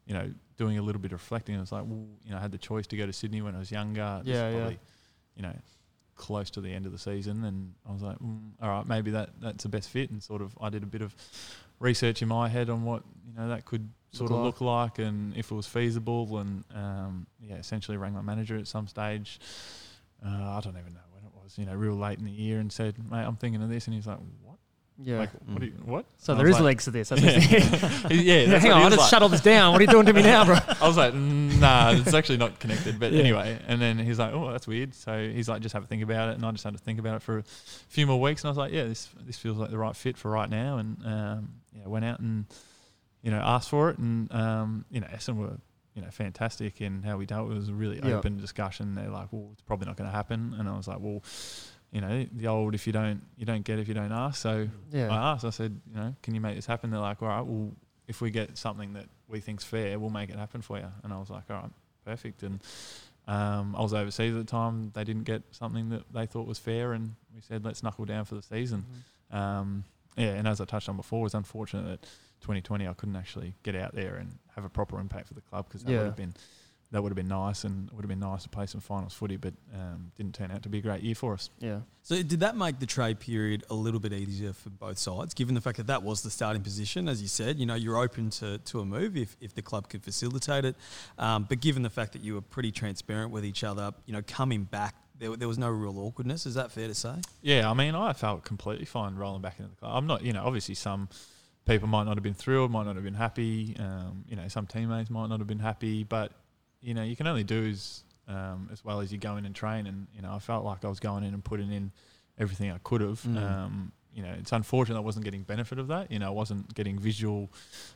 [0.06, 0.28] you know,
[0.58, 2.58] doing a little bit of reflecting, I was like, well, you know, I had the
[2.58, 4.24] choice to go to Sydney when I was younger.
[4.26, 4.70] Yeah, yeah.
[5.36, 5.56] You know,
[6.16, 9.12] close to the end of the season, and I was like, mm, all right, maybe
[9.12, 10.10] that that's the best fit.
[10.10, 11.16] And sort of, I did a bit of
[11.80, 15.00] research in my head on what you know that could sort Look of look like,
[15.00, 16.38] and if it was feasible.
[16.40, 19.40] And um, yeah, essentially rang my manager at some stage.
[20.26, 21.58] Uh, I don't even know when it was.
[21.58, 23.94] You know, real late in the year, and said, mate, I'm thinking of this, and
[23.94, 24.58] he's like, what?
[25.02, 25.20] Yeah.
[25.20, 25.48] Like, what?
[25.48, 25.60] Mm.
[25.62, 26.06] Do you, what?
[26.18, 27.10] so And I there like- legs to this.
[27.10, 27.30] That's yeah,
[28.04, 29.10] what yeah, that's hang on, I'll was just like.
[29.12, 29.72] shut all this down.
[29.72, 30.58] What are you doing to me now, bro?
[30.82, 33.00] I was like, nah, it's actually not connected.
[33.00, 33.20] But Yeah.
[33.22, 34.94] anyway, and then he's like, oh, that's weird.
[34.94, 37.00] So he's like, just have a think about it, and I just had to think
[37.00, 37.44] about it for a
[37.88, 40.18] few more weeks, and I was like, yeah, this this feels like the right fit
[40.18, 42.46] for right now, and um, yeah, went out and
[43.22, 45.58] you know asked for it, and um, you know, Essendon were
[45.96, 47.48] you know fantastic in how we dealt.
[47.48, 47.60] with it.
[47.60, 48.16] Was a really Yeah.
[48.18, 48.96] open discussion.
[48.96, 51.24] They're like, well, it's probably not going to happen, and I was like, well.
[51.92, 54.40] You know the old if you don't you don't get if you don't ask.
[54.40, 55.08] So Yeah.
[55.12, 55.44] I asked.
[55.44, 56.92] I said, you know, can you make this happen?
[56.92, 57.72] They're like, all right, well,
[58.08, 60.86] if we get something that we think's fair, we'll make it happen for you.
[61.04, 61.72] And I was like, all right,
[62.06, 62.44] perfect.
[62.44, 62.62] And
[63.28, 64.92] um, I was overseas at the time.
[64.94, 68.26] They didn't get something that they thought was fair, and we said, let's knuckle down
[68.26, 68.86] for the season.
[69.32, 69.84] Um,
[70.20, 72.02] yeah, and as I touched on before, it was unfortunate that
[72.42, 75.68] 2020 I couldn't actually get out there and have a proper impact for the club
[75.68, 75.98] because that Yeah.
[76.00, 76.34] would have been
[76.92, 79.14] that would have been nice and it would have been nice to play some finals
[79.14, 81.52] footy, but um, didn't turn out to be a great year for us.
[81.60, 81.82] Yeah.
[82.02, 85.54] So did that make the trade period a little bit easier for both sides, given
[85.54, 87.60] the fact that that was the starting position, as you said?
[87.60, 90.76] You know, you're open to, to a move if, if the club could facilitate it,
[91.20, 94.24] um, but given the fact that you were pretty transparent with each other, you know,
[94.26, 96.46] coming back, there, there was no real awkwardness.
[96.46, 97.16] Is that fair to say?
[97.42, 99.92] Yeah, I mean, I felt completely fine rolling back into the club.
[99.96, 101.10] I'm not, you know, obviously some
[101.68, 103.76] people might not have been thrilled, might not have been happy.
[103.80, 106.32] Um, you know, some teammates might not have been happy, but
[106.82, 109.54] you know, you can only do as um, as well as you go in and
[109.54, 109.88] train.
[109.88, 111.92] And you know, I felt like I was going in and putting in
[112.38, 113.22] everything I could have.
[113.24, 113.38] Mm.
[113.38, 116.12] Um, you know, it's unfortunate I wasn't getting benefit of that.
[116.12, 117.50] You know, I wasn't getting visual,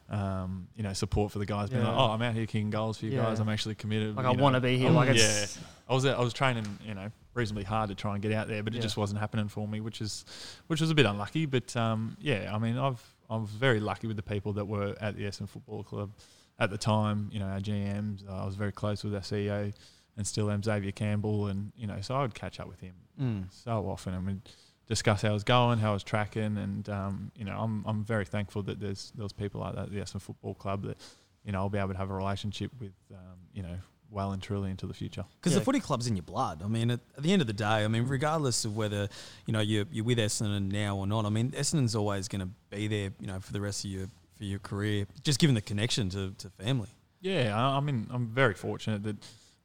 [0.09, 2.97] um, you know, support for the guys being like, "Oh, I'm out here kicking goals
[2.99, 3.24] for you Yeah.
[3.24, 3.39] guys.
[3.39, 4.89] I'm actually committed." Like I want to be here.
[4.91, 5.45] Like yeah.
[5.89, 8.64] I was I was training, you know, reasonably hard to try and get out there,
[8.64, 8.84] but it Yeah.
[8.84, 10.26] just wasn't happening for me, which is
[10.68, 11.45] which was a bit unlucky.
[11.45, 15.16] But um, yeah, I mean, I've I'm very lucky with the people that were at
[15.18, 16.11] the Essendon Football Club
[16.59, 17.30] at the time.
[17.32, 18.30] You know, our GMs.
[18.30, 19.74] I was very close with our CEO
[20.16, 22.93] and still am Xavier Campbell, and you know, so I would catch up with him
[23.22, 23.43] Mm.
[23.51, 24.41] so often I we'd
[24.88, 28.03] discuss how I was going, how I was tracking, and um, you know, I'm I'm
[28.03, 30.97] very thankful that there's those people like that the Essendon Football Club that
[31.45, 33.75] you know I'll be able to have a relationship with, um, you know,
[34.09, 35.25] well and truly into the future.
[35.39, 35.59] Because Yeah.
[35.59, 36.61] the footy club's in your blood.
[36.63, 39.09] I mean, at, at the end of the day, I mean, regardless of whether
[39.45, 42.49] you know you're, you're with Essendon now or not, I mean, Essendon's always going to
[42.69, 44.07] be there, you know, for the rest of your
[44.38, 45.05] for your career.
[45.23, 46.89] Just given the connection to, to family.
[47.21, 49.15] Yeah, I, I mean, I'm very fortunate that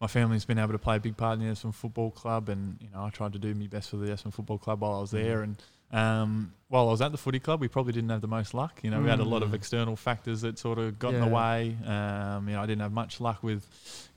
[0.01, 2.77] my family's been able to play a big part in the Essendon Football Club, and
[2.81, 5.01] you know, I tried to do my best for the Essendon Football Club while I
[5.01, 5.43] was there.
[5.43, 5.57] And
[5.91, 8.79] um, while I was at the footy club, we probably didn't have the most luck.
[8.83, 9.55] You know, we had a lot of Mm.
[9.55, 11.77] external factors that sort of got in the way.
[11.87, 13.67] Um, you know, I didn't have much luck with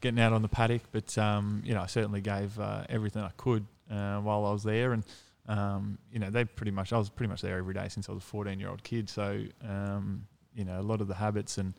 [0.01, 3.31] getting out on the paddock, but um, you know, I certainly gave uh, everything I
[3.37, 5.03] could uh, while I was there, and
[5.47, 8.11] um, you know, they pretty much I was pretty much there every day since I
[8.11, 9.09] was a 14 year old kid.
[9.09, 11.73] So um, you know, a lot of the habits and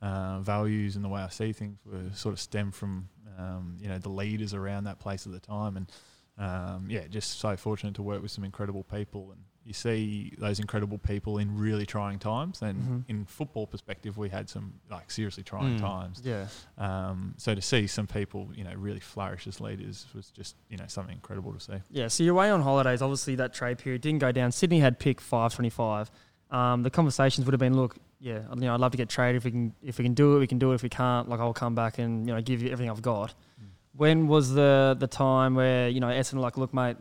[0.00, 3.88] uh, values and the way I see things were sort of stem from um, you
[3.88, 5.90] know the leaders around that place at the time, and
[6.38, 10.58] um, yeah, just so fortunate to work with some incredible people and you see those
[10.58, 12.62] incredible people in really trying times.
[12.62, 13.04] And Mhm.
[13.06, 15.80] in football perspective, we had some like seriously trying Mm.
[15.80, 16.20] times.
[16.24, 16.48] Yeah.
[16.78, 20.76] Um, so to see some people, you know, really flourish as leaders was just you
[20.78, 21.80] know something incredible to see.
[21.90, 23.02] Yeah, so you're away on holidays.
[23.02, 24.50] Obviously, that trade period didn't go down.
[24.50, 26.10] Sydney had pick 525.
[26.52, 29.38] Um, the conversations would have been, look, yeah, you know, I'd love to get traded.
[29.38, 30.76] If we can, if we can do it, we can do it.
[30.76, 33.30] If we can't, like, I'll come back and you know give you everything I've got.
[33.30, 33.66] Mm.
[33.96, 36.96] When was the the time where you know Essendon like, look, mate,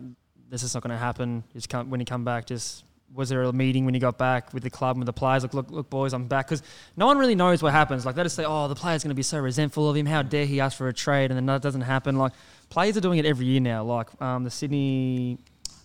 [0.50, 1.44] this is not going to happen.
[1.54, 2.48] Just come when you come back.
[2.48, 5.14] Just was there a meeting when you got back with the club and with the
[5.14, 5.44] players?
[5.44, 6.64] Like, look, look, boys, I'm back because
[6.96, 8.06] no one really knows what happens.
[8.06, 10.06] Like they just say, oh, the player's going to be so resentful of him.
[10.06, 11.30] How dare he ask for a trade?
[11.30, 12.18] And then that doesn't happen.
[12.18, 12.34] Like
[12.70, 13.84] players are doing it every year now.
[13.84, 15.40] Like um, the Sydney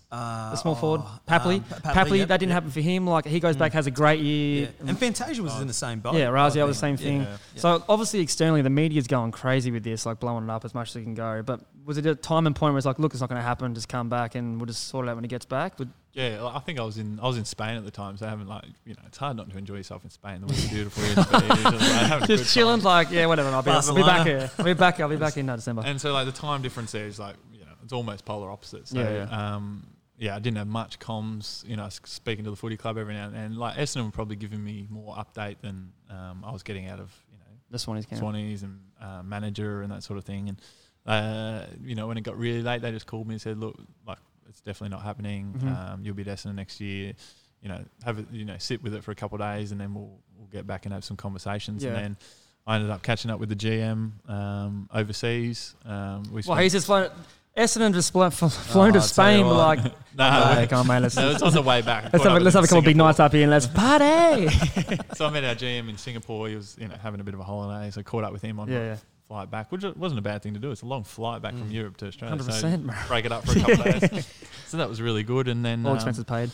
[0.09, 1.55] Uh, the small forward, oh, Papley.
[1.57, 2.55] um, Pa- Papley, yep, that didn't yep.
[2.63, 3.05] happen for him.
[3.05, 4.69] Like he goes back, has a great year.
[4.81, 4.89] Yeah.
[4.89, 6.15] And Fantasia was in the same boat.
[6.15, 6.67] Yeah, I Razio think.
[6.67, 7.21] was the same thing.
[7.23, 7.37] Yeah.
[7.55, 10.91] So obviously externally, the media's going crazy with this, like blowing it up as much
[10.91, 11.41] as it can go.
[11.45, 13.45] But was it a time and point where it's like, look, it's not going to
[13.45, 13.73] happen.
[13.73, 15.77] Just come back and we'll just sort it out when he gets back.
[15.77, 18.15] Would, Yeah, like, I think I was in I was in Spain at the time,
[18.15, 20.39] so I haven't like you know it's hard not to enjoy yourself in Spain.
[20.39, 22.85] The weather's beautiful, you're in the beach, just, like, having just chilling, time.
[22.85, 23.49] like yeah, whatever.
[23.49, 24.49] I'll be, I'll be back here.
[24.57, 24.99] I'll be back.
[25.01, 25.83] I'll be back in uh, December.
[25.85, 28.91] And so like the time difference there is like you know it's almost polar opposites.
[28.91, 29.55] So, Yeah, yeah.
[29.55, 29.85] Um,
[30.17, 31.67] yeah, I didn't have much comms.
[31.67, 33.55] You know, speaking to the footy club every now and then.
[33.55, 37.11] Like Essendon were probably giving me more update than um, I was getting out of
[37.31, 40.49] you know This one is Swannies and uh, manager and that sort of thing.
[40.49, 40.61] And
[41.05, 43.77] uh, you know, when it got really late, they just called me and said, "Look,
[44.07, 44.17] like
[44.49, 45.53] it's definitely not happening.
[45.57, 45.93] Mhm.
[45.93, 47.13] Um, you'll be at Essendon next year.
[47.61, 48.25] You know, have it.
[48.31, 50.65] You know, sit with it for a couple of days, and then we'll we'll get
[50.67, 51.89] back and have some conversations." Yeah.
[51.91, 52.17] And then
[52.65, 55.75] I ended up catching up with the GM um, overseas.
[55.85, 57.09] Um, we Well, he's just flown.
[57.57, 59.47] Essendon just flown, flown Oh, to Spain.
[59.47, 59.79] like,
[60.15, 60.99] no, "Hey, come on, mate.
[61.01, 62.03] Let's, no, it's on the way back.
[62.13, 64.47] Let's have, a, let's have a couple of big nights up here and let's party.
[65.15, 66.47] So I met our GM in Singapore.
[66.49, 67.89] He was, you know, having a bit of a holiday.
[67.89, 68.97] So I caught up with him on yeah, yeah.
[69.27, 70.69] flight back, which wasn't a bad thing to do.
[70.69, 71.73] It's a long flight back from Mm.
[71.73, 72.37] Europe to Australia.
[72.37, 72.51] 100%.
[72.93, 74.27] So break it up for a couple of days.
[74.67, 75.47] So that was really good.
[75.47, 76.51] And then All um, expenses paid.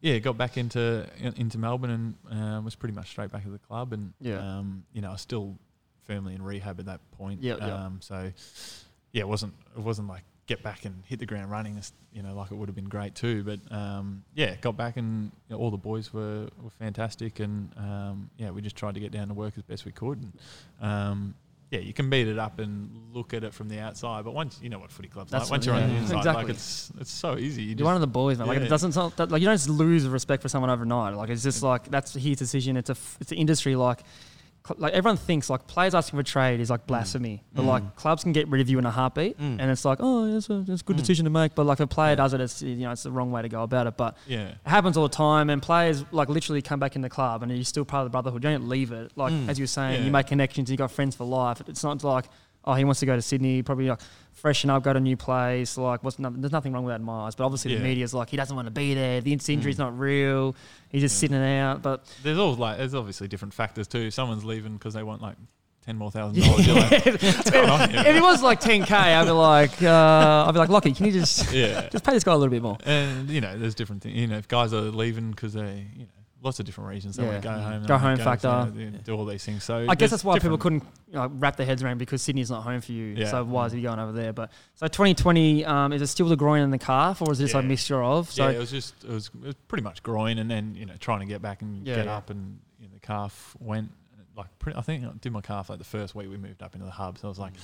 [0.00, 3.50] yeah, got back into in- into Melbourne and um, was pretty much straight back at
[3.50, 3.92] the club.
[3.92, 4.38] And Yeah.
[4.38, 5.58] um, you know, I was still
[6.04, 7.42] firmly in rehab at that point.
[7.42, 7.68] Yep, yep.
[7.72, 8.30] Um, so
[9.10, 11.80] yeah, it wasn't it wasn't like get back and hit the ground running.
[12.12, 13.42] You know, like it would have been great too.
[13.42, 17.40] But um, yeah, got back and you know, all the boys were, were fantastic.
[17.40, 20.18] And um, yeah, we just tried to get down to work as best we could.
[20.18, 20.32] And,
[20.80, 21.34] um,
[21.70, 24.60] yeah, you can beat it up and look at it from the outside, but once
[24.62, 26.44] you know what footy clubs That's like, once you're on the inside, exactly.
[26.44, 27.62] like it's it's so easy.
[27.62, 28.46] You You're just, one of the boys, man.
[28.46, 31.16] Like it doesn't sound that, like you don't just lose respect for someone overnight.
[31.16, 32.76] Like it's just like that's his decision.
[32.76, 34.04] It's a f- it's an industry like
[34.78, 37.66] like everyone thinks like players asking for trade is like blasphemy, but Mm.
[37.68, 39.58] like clubs can get rid of you in a heartbeat, Mm.
[39.60, 41.00] and it's like oh it's a, that's a good Mm.
[41.00, 41.54] decision to make.
[41.54, 42.16] But like if a player Yeah.
[42.16, 43.96] does it, it's you know it's the wrong way to go about it.
[43.96, 44.48] But yeah.
[44.48, 47.52] it happens all the time, and players like literally come back in the club, and
[47.52, 48.42] you're still part of the brotherhood.
[48.44, 49.12] You don't leave it.
[49.16, 49.48] Like Mm.
[49.48, 50.06] as you were saying, Yeah.
[50.06, 50.70] you make connections.
[50.70, 51.62] You got friends for life.
[51.68, 52.26] It's not like
[52.68, 54.00] oh he wants to go to Sydney, probably like
[54.46, 55.76] freshen up, go to a new place.
[55.76, 57.34] Like what's no, there's nothing wrong with that eyes.
[57.34, 57.78] But obviously Yeah.
[57.78, 59.20] the media's like he doesn't want to be there.
[59.20, 59.78] The injury's Mm.
[59.80, 60.54] not real.
[60.88, 61.28] He's just Yeah.
[61.28, 61.82] sitting out.
[61.82, 64.12] But There's all like there's obviously different factors too.
[64.12, 65.34] Someone's leaving because they want like
[65.84, 66.68] ten more thousand dollars.
[66.68, 68.00] Like, if, going on here?
[68.06, 71.12] if it was like 10k, I'd be like, uh, I'd be like, Lockie, can you
[71.12, 71.88] just yeah.
[71.88, 72.76] just pay this guy a little bit more?
[72.84, 74.16] And you know, there's different things.
[74.16, 76.15] You know, if guys are leaving because they, you know,
[76.46, 77.16] lots of different reasons.
[77.16, 77.30] They Yeah.
[77.30, 77.62] want to go mm.
[77.62, 77.82] home.
[77.82, 78.72] they Go wanna home factor.
[78.80, 79.64] you know, do all these things.
[79.64, 82.50] So I guess that's why people couldn't you know, wrap their heads around because Sydney's
[82.50, 83.14] not home for you.
[83.16, 83.30] Yeah.
[83.30, 83.76] So why is mm.
[83.76, 84.32] he going over there?
[84.32, 87.52] But so 2020, um, is it still the groin and the calf, or is this
[87.52, 87.60] Yeah.
[87.60, 88.30] a mixture of?
[88.30, 90.86] So yeah, it was just it was, it was pretty much groin, and then you
[90.86, 92.16] know trying to get back and Yeah, get yeah.
[92.16, 93.90] up, and you know, the calf went.
[94.36, 96.74] Like pretty, I think I did my calf like the first week we moved up
[96.74, 97.54] into the hub, so I was like,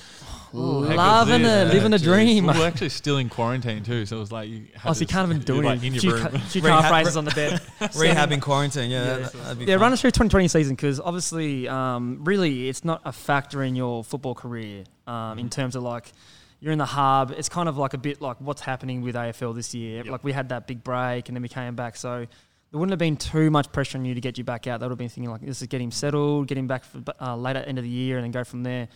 [0.54, 1.70] Ooh, how loving this?
[1.70, 2.06] it, living a geez.
[2.06, 2.46] dream.
[2.46, 4.66] We were actually still in quarantine too, so it was like you.
[4.74, 5.92] Had Oh, so you can't even do you're, anything.
[5.92, 6.32] like in few, your room.
[6.32, 7.60] ca- few Rehab- calf raises on the bed.
[7.96, 8.90] Rehab in quarantine.
[8.90, 12.68] Yeah, Yeah, that, that'd be Yeah, run us through 2020 season because obviously, um, really,
[12.70, 15.50] it's not a factor in your football career um, in Mhm.
[15.50, 16.10] terms of like
[16.60, 17.32] you're in the hub.
[17.36, 19.98] It's kind of like a bit like what's happening with AFL this year.
[20.04, 20.06] Yep.
[20.06, 22.26] Like we had that big break and then we came back, so
[22.72, 24.80] there wouldn't have been too much pressure on you to get you back out.
[24.80, 27.02] They would have been thinking like, this is get him settled, get him back for
[27.20, 28.88] uh, later end of the year, and then go from there.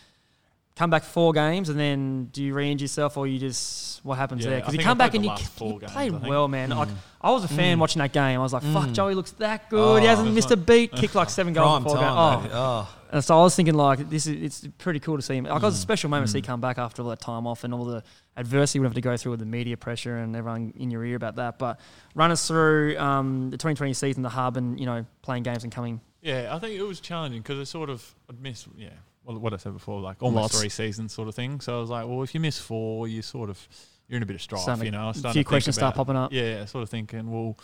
[0.75, 4.43] Come back four games and then do you re-injure yourself or you just what happens
[4.43, 4.59] Yeah, there?
[4.59, 6.69] Because you come back and you, you games, played well, man.
[6.69, 6.95] Like Mm.
[7.19, 7.81] I was a fan Mm.
[7.81, 8.39] watching that game.
[8.39, 8.93] I was like, fuck, Mm.
[8.93, 10.01] Joey looks that good.
[10.03, 10.91] he Oh, hasn't that's missed a beat.
[10.91, 12.47] Kicked like seven goals four time.
[12.51, 12.51] Oh.
[12.53, 12.89] Oh.
[13.11, 15.45] and so I was thinking like this is it's pretty cool to see him.
[15.45, 15.81] Like it was a Mm.
[15.81, 16.45] special moment to see Mm.
[16.45, 18.03] come back after all that time off and all the
[18.37, 21.15] adversity we have to go through with the media pressure and everyone in your ear
[21.15, 21.59] about that.
[21.59, 21.79] But
[22.15, 25.71] run us through um, the 2020 season, the hub, and you know playing games and
[25.71, 25.99] coming.
[26.21, 28.89] Yeah, I think it was challenging because I sort of I'd miss yeah,
[29.23, 30.59] well, what I said before, like almost Lots.
[30.59, 31.59] three seasons sort of thing.
[31.59, 33.67] So I was like, well, if you miss four, you sort of
[34.07, 35.09] you're in a bit of strife, Starting you know.
[35.09, 36.31] A few questions start popping up.
[36.31, 37.57] Yeah, sort of thinking, well,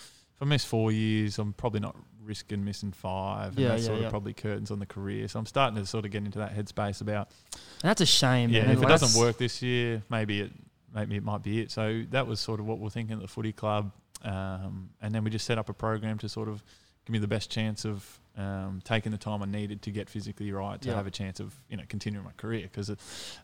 [0.43, 3.49] I missed four years, I'm probably not risking missing five.
[3.51, 4.05] And Yeah, that's yeah, sort yeah.
[4.05, 5.27] of probably curtains on the career.
[5.27, 8.49] So I'm starting to sort of get into that headspace about And that's a shame.
[8.49, 8.77] yeah, man.
[8.77, 10.51] if it doesn't work this year, maybe it
[10.93, 11.71] maybe it might be it.
[11.71, 13.91] So that was sort of what we're thinking at the footy club,
[14.23, 16.63] um, and then we just set up a program to sort of
[17.05, 20.51] give me the best chance of um, taking the time I needed to get physically
[20.51, 22.63] right to have a chance of you know continuing my career.
[22.63, 22.89] Because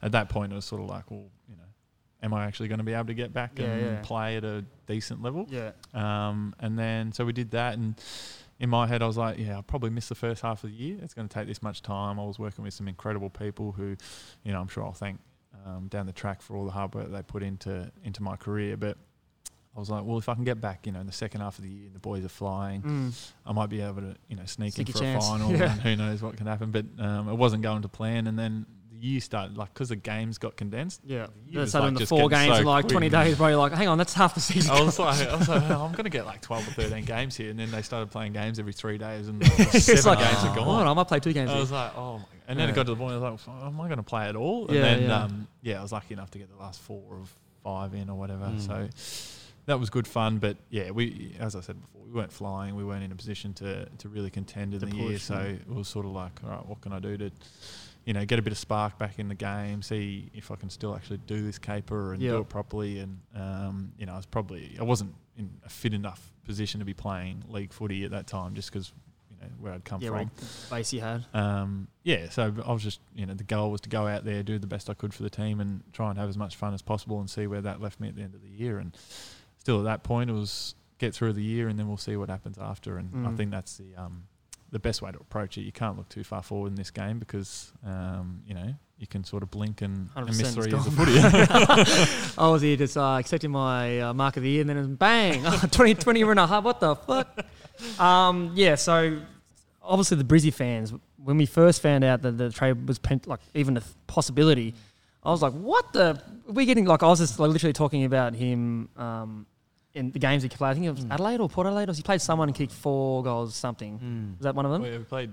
[0.02, 1.64] at that point it was sort of like, well, you know,
[2.22, 4.02] am I actually going to be able to get back Yeah, and yeah.
[4.04, 5.48] play at a decent level?
[5.50, 5.72] Yeah.
[5.94, 7.96] Um, and then so we did that, and
[8.60, 10.76] in my head I was like, yeah, I'll probably miss the first half of the
[10.76, 10.98] year.
[11.02, 12.20] It's going to take this much time.
[12.20, 13.96] I was working with some incredible people who,
[14.44, 15.20] you know, I'm sure I'll thank
[15.66, 18.76] um, down the track for all the hard work they put into into my career.
[18.76, 18.98] But
[19.76, 21.58] I was like, well, if I can get back, you know, in the second half
[21.58, 22.82] of the year, the boys are flying.
[22.82, 23.30] Mm.
[23.46, 25.24] I might be able to, you know, sneak in for chance.
[25.24, 25.72] a final, Yeah.
[25.72, 26.72] and who knows what can happen.
[26.72, 29.96] But um, it wasn't going to plan, and then the year started like because the
[29.96, 31.02] games got condensed.
[31.06, 31.28] Yeah.
[31.46, 32.92] The year was, So like, in the four games so in like quick.
[32.92, 34.72] 20 days, bro, you're like, hang on, that's half the season.
[34.72, 37.06] I was like, I was like, oh, I'm going to get like 12 or 13
[37.06, 40.20] games here, and then they started playing games every three days, and like, seven like,
[40.20, 40.88] games are oh, gone.
[40.88, 41.50] I might play two games.
[41.50, 41.62] I here.
[41.62, 42.24] was like, oh, my.
[42.48, 42.72] and then Yeah.
[42.74, 43.14] it got to the point.
[43.14, 44.68] I was like, am I going to play at all?
[44.68, 45.24] And Yeah, then, yeah.
[45.24, 47.34] Um, yeah, I was lucky enough to get the last four of
[47.64, 48.46] five in or whatever.
[48.46, 48.62] Mm.
[48.62, 48.88] So
[49.66, 50.38] that was good fun.
[50.38, 52.76] But yeah, we, as I said before, we weren't flying.
[52.76, 55.12] We weren't in a position to to really contend in To the year.
[55.14, 55.42] push, So yeah.
[55.50, 57.32] it was sort of like, all right, what can I do to
[58.06, 60.70] you know, get a bit of spark back in the game, see if I can
[60.70, 62.32] still actually do this caper and Yeah.
[62.32, 63.00] do it properly.
[63.00, 66.86] And um, you know, I was probably I wasn't in a fit enough position to
[66.86, 68.92] be playing league footy at that time, just because
[69.30, 70.32] you know where I'd come yeah, from.
[70.70, 71.26] base you had.
[71.34, 74.42] Um, yeah, so I was just you know the goal was to go out there,
[74.44, 76.74] do the best I could for the team, and try and have as much fun
[76.74, 78.80] as possible, and see where that left me at the end of the year.
[78.80, 78.96] And
[79.60, 82.30] still at that point, it was get through the year, and then we'll see what
[82.30, 82.98] happens after.
[82.98, 83.38] And I Mm.
[83.38, 84.24] think that's the um,
[84.72, 85.62] the best way to approach it.
[85.62, 89.24] You can't look too far forward in this game because um, you know you can
[89.24, 91.14] sort of blink and, and 100% miss three years of footy.
[92.38, 95.42] I was here just uh, accepting my uh, mark of the year, and then bang,
[95.44, 96.66] 2020 we're in a hub.
[96.66, 97.46] What the fuck?
[98.00, 99.20] Um, yeah, so
[99.82, 100.94] obviously the Brizzy fans,
[101.24, 104.76] when we first found out that the trade was pen- like even a possibility,
[105.24, 106.22] I was like, what the?
[106.48, 109.46] We're getting like I was just like, literally talking about him um,
[110.00, 110.72] in the games he played.
[110.72, 111.12] I think it was Mm.
[111.14, 111.90] Adelaide or Port Adelaide.
[111.90, 114.00] Or he played someone and kicked four goals, something.
[114.00, 114.38] Mm.
[114.40, 114.82] Was that one of them?
[114.82, 115.32] we played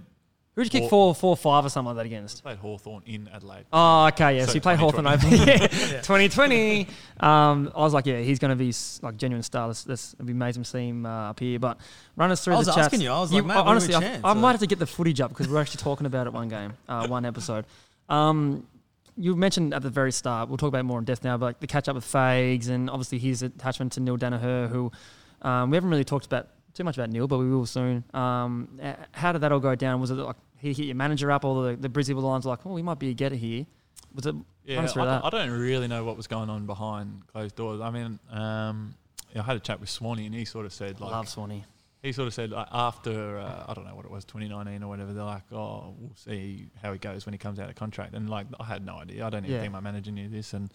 [0.55, 2.43] Who did you kick four, four, five or something like that against?
[2.43, 3.67] played Hawthorn in Adelaide.
[3.73, 4.43] Oh, okay, yeah.
[4.47, 5.61] So, So you played Hawthorn over 2020.
[5.93, 6.01] yeah.
[6.01, 6.89] 2020.
[7.21, 9.67] Um, I was like, yeah, he's going to be s- like genuine star.
[9.67, 11.59] Let's, let's, it'd be amazing to see him uh, up here.
[11.59, 11.79] But
[12.17, 12.87] run us through I was the chats.
[12.87, 14.61] asking you, I was like, mate, when we honestly, I, chance, I so- might have
[14.61, 17.25] to get the footage up because we're actually talking about it one game, uh, one
[17.27, 17.67] episode.
[18.09, 18.67] Um,
[19.17, 21.47] you mentioned at the very start, we'll talk about it more in depth now, but
[21.47, 24.93] like the catch up with Fags and obviously his attachment to Neil Daniher, who
[25.43, 28.05] um, we haven't really talked about too much about Neil, but we will soon.
[28.13, 28.79] Um,
[29.13, 30.01] how did that all go down?
[30.01, 32.61] Was it like he hit your manager up, or the, the Brizzy were lines like,
[32.67, 33.67] oh, we might be a getter here?
[34.15, 34.35] Was it?
[34.65, 35.25] Yeah, Run I, that.
[35.25, 37.81] I don't really know what was going on behind closed doors.
[37.81, 38.95] I mean, um,
[39.35, 41.65] I had a chat with Swanee, and he sort of said like Love Swanee.
[42.03, 44.89] He sort of said like, after uh, I don't know what it was 2019 or
[44.89, 45.13] whatever.
[45.13, 48.15] They're like, oh, we'll see how he goes when he comes out of contract.
[48.15, 49.27] And like I had no idea.
[49.27, 49.61] I don't even Yeah.
[49.63, 50.53] think my manager knew this.
[50.53, 50.71] And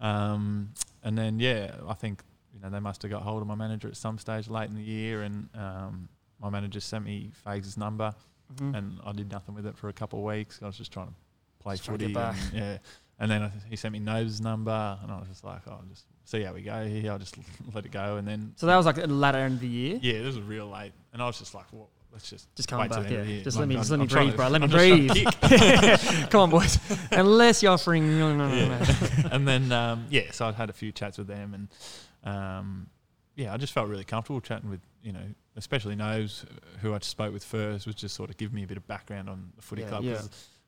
[0.00, 0.70] um,
[1.02, 2.22] and then yeah, I think
[2.54, 4.76] you know they must have got hold of my manager at some stage late in
[4.76, 6.08] the year, and um,
[6.40, 8.14] my manager sent me Fags' number,
[8.54, 8.76] Mhm.
[8.76, 10.60] and I did nothing with it for a couple of weeks.
[10.62, 11.14] I was just trying to
[11.58, 12.14] play Just footy.
[12.14, 12.78] And, yeah.
[13.18, 16.06] And then I, he sent me Nobes' number, and I was just like, oh, just
[16.28, 17.10] see how we go here.
[17.12, 17.36] I'll just
[17.74, 18.16] let it go.
[18.16, 19.98] And then So that was like the latter end of the year.
[20.02, 22.80] yeah, this was real late, and I was just like, well, let's just Just come
[22.80, 23.30] wait till back, the end of yeah.
[23.30, 23.44] the year.
[23.44, 24.48] Just let me, just let me breathe, bro.
[24.48, 26.30] Let me breathe.
[26.30, 26.78] Come on, boys.
[27.12, 28.64] Unless you're offering, no, no, no, no.
[28.78, 29.28] Yeah.
[29.32, 31.68] and then um, yeah, so I had a few chats with them, and
[32.34, 32.90] um,
[33.36, 35.22] yeah, I just felt really comfortable chatting with you know,
[35.56, 36.44] especially Nobes,
[36.82, 39.30] who I spoke with first, was just sort of giving me a bit of background
[39.30, 40.02] on the footy Yeah, club.
[40.04, 40.20] yeah.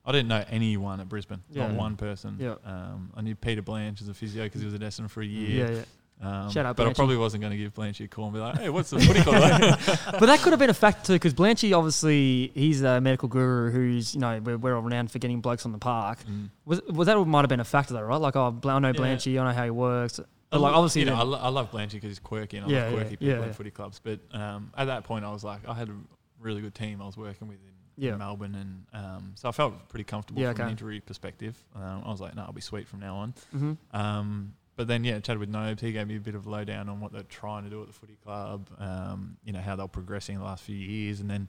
[0.05, 1.67] I didn't know anyone at Brisbane, Yeah.
[1.69, 2.37] not one person.
[2.41, 2.55] Yeah.
[2.65, 5.27] Um, I knew Peter Blanch as a physio because he was at Essendon for a
[5.27, 5.67] year.
[5.71, 5.83] Yeah, yeah.
[6.23, 8.41] Um, Shout out but I probably wasn't going to give Blanchy a call and be
[8.41, 9.79] like, "Hey, what's the footy club?"
[10.21, 13.71] but that could have been a factor too, because Blanchy obviously he's a medical guru
[13.71, 16.19] who's you know we're, we're all renowned for getting blokes on the park.
[16.31, 16.51] Mm.
[16.67, 18.21] Was was that might have been a factor though, right?
[18.21, 18.93] Like oh, I know Yeah.
[18.93, 20.21] Blanchy, I know how he works.
[20.21, 22.59] I But like lo- obviously, you know, I, lo- I love Blanchy because he's quirky
[22.59, 23.53] and I Yeah, love yeah, quirky people yeah, at yeah.
[23.53, 23.99] footy clubs.
[24.05, 25.95] But um, at that point, I was like, I had a
[26.39, 28.13] really good team I was working with in, Yeah.
[28.15, 31.57] in Melbourne, and um, so I felt pretty comfortable Yeah, from an injury perspective.
[31.77, 33.35] Um, I was like, no, I'll be sweet from now on.
[33.55, 33.77] Mhm.
[33.93, 35.83] Um, but then, yeah, chatted with Nobes.
[35.83, 37.89] He gave me a bit of a lowdown on what they're trying to do at
[37.89, 38.69] the footy club.
[38.79, 41.49] Um, you know how they're progressing in the last few years, and then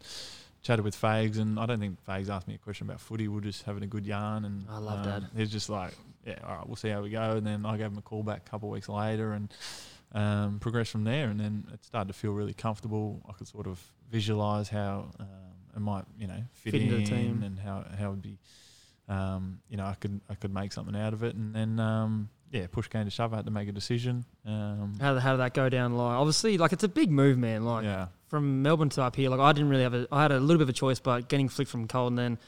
[0.62, 1.40] chatted with Fags.
[1.40, 3.28] And I don't think Fags asked me a question about footy.
[3.30, 5.24] We are just having a good yarn, and I love um, that.
[5.36, 5.94] He's just like,
[6.26, 7.38] yeah, all right, we'll see how we go.
[7.38, 9.54] And then I gave him a call back a couple of weeks later, and
[10.14, 11.30] um, progressed from there.
[11.30, 13.22] And then it started to feel really comfortable.
[13.30, 13.82] I could sort of
[14.12, 15.28] visualize how um,
[15.76, 17.44] it might, you know, fit, Fit into in the team.
[17.44, 18.38] and how how it would be.
[19.08, 22.30] Um, you know, I could I could make something out of it, and then um,
[22.52, 24.26] yeah, push came to shove, I had to make a decision.
[24.46, 25.96] Um, How, how did that go down?
[25.96, 27.66] Like, obviously, like it's a big move, man.
[27.66, 30.32] Like yeah, from Melbourne to up here, like I didn't really have a, I had
[30.32, 32.40] a little bit of a choice, but getting flicked from Carlton, then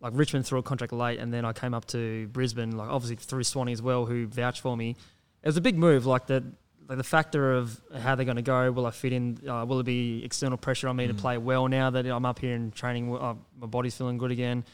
[0.00, 3.16] like Richmond threw a contract late, and then I came up to Brisbane, like obviously
[3.16, 4.96] through Swanee as well, who vouched for me.
[5.42, 6.44] It was a big move, like the
[6.88, 8.70] like the factor of how they're going to go.
[8.72, 9.38] Will I fit in?
[9.48, 11.18] Uh, will it be external pressure on me to Mm.
[11.18, 13.14] play well now that I'm up here and training?
[13.16, 14.64] Uh, my body's feeling good again.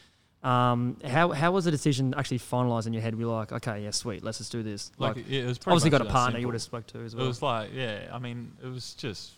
[0.41, 3.13] Um, how how was the decision actually finalised in your head?
[3.15, 4.89] We're like, okay, yeah, sweet, let's just do this.
[4.97, 7.13] like, Like, yeah, it was obviously got a partner you would have spoke to as
[7.15, 7.25] well.
[7.25, 9.33] It was like, yeah, I mean, it was just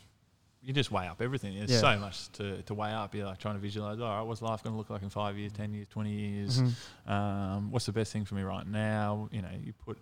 [0.63, 1.57] you just weigh up everything.
[1.57, 1.79] There's Yeah.
[1.79, 3.15] so much to, to weigh up.
[3.15, 3.99] You're like trying to visualize.
[3.99, 6.61] All right, what's life going to look like in five years, ten years, twenty years?
[6.61, 7.09] Mhm.
[7.11, 9.27] Um, what's the best thing for me right now?
[9.31, 9.97] You know, you put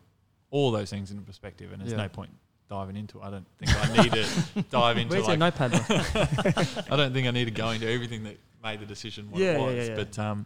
[0.51, 1.99] all those things into perspective, and there's Yeah.
[1.99, 2.31] no point
[2.69, 3.19] diving into.
[3.19, 3.23] it.
[3.23, 5.13] I don't think I need to dive into.
[5.15, 6.85] Where's like, your notepad?
[6.91, 9.53] I don't think I need to go into everything that made the decision what Yeah,
[9.53, 9.75] it yeah, was.
[9.75, 9.95] yeah, yeah.
[9.95, 10.45] But um,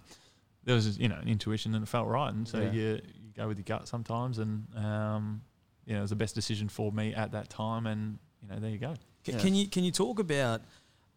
[0.64, 2.72] there was you know an intuition and it felt right, and so Yeah.
[2.72, 2.82] you
[3.16, 5.42] you go with your gut sometimes, and um,
[5.86, 8.60] you know it was the best decision for me at that time, and you know
[8.60, 8.94] there you go.
[9.24, 9.42] Can, Yeah.
[9.42, 10.62] can you can you talk about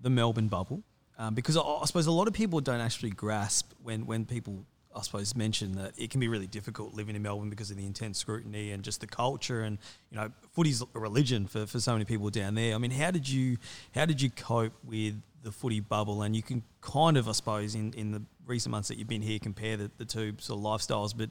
[0.00, 0.82] the Melbourne bubble?
[1.18, 4.64] Um, because I, I suppose a lot of people don't actually grasp when when people
[4.96, 7.84] I suppose mention that it can be really difficult living in Melbourne because of the
[7.84, 9.78] intense scrutiny and just the culture and
[10.10, 12.74] you know footy's a religion for, for so many people down there.
[12.74, 13.58] I mean, how did you
[13.94, 16.22] how did you cope with the footy bubble?
[16.22, 19.22] And you can kind of I suppose in, in the recent months that you've been
[19.22, 21.16] here compare the, the two sort of lifestyles.
[21.16, 21.30] But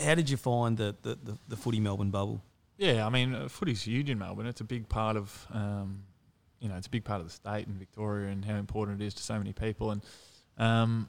[0.00, 2.42] how did you find the the, the, the footy Melbourne bubble?
[2.78, 4.46] Yeah, I mean, uh, footy's huge in Melbourne.
[4.46, 6.02] It's a big part of, um,
[6.58, 9.04] you know, it's a big part of the state and Victoria and how important it
[9.04, 9.92] is to so many people.
[9.92, 10.02] And
[10.58, 11.08] um,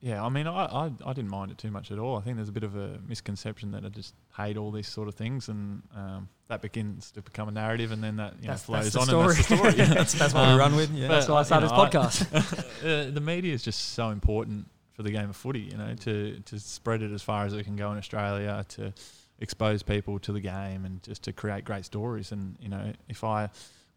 [0.00, 2.16] yeah, I mean, I, I, I didn't mind it too much at all.
[2.16, 5.08] I think there's a bit of a misconception that I just hate all these sort
[5.08, 8.68] of things, and um, that begins to become a narrative, and then that you That's-
[8.68, 9.72] know flows on, and that's the story.
[9.72, 9.86] story.
[9.94, 10.90] That's that's what Um, we run with.
[10.92, 11.08] Yeah.
[11.08, 13.08] That's why I you started know, this podcast.
[13.08, 15.60] uh, the media is just so important for the game of footy.
[15.60, 18.92] You know, to to spread it as far as it can go in Australia, to
[19.40, 22.32] expose people to the game, and just to create great stories.
[22.32, 23.48] And you know, if I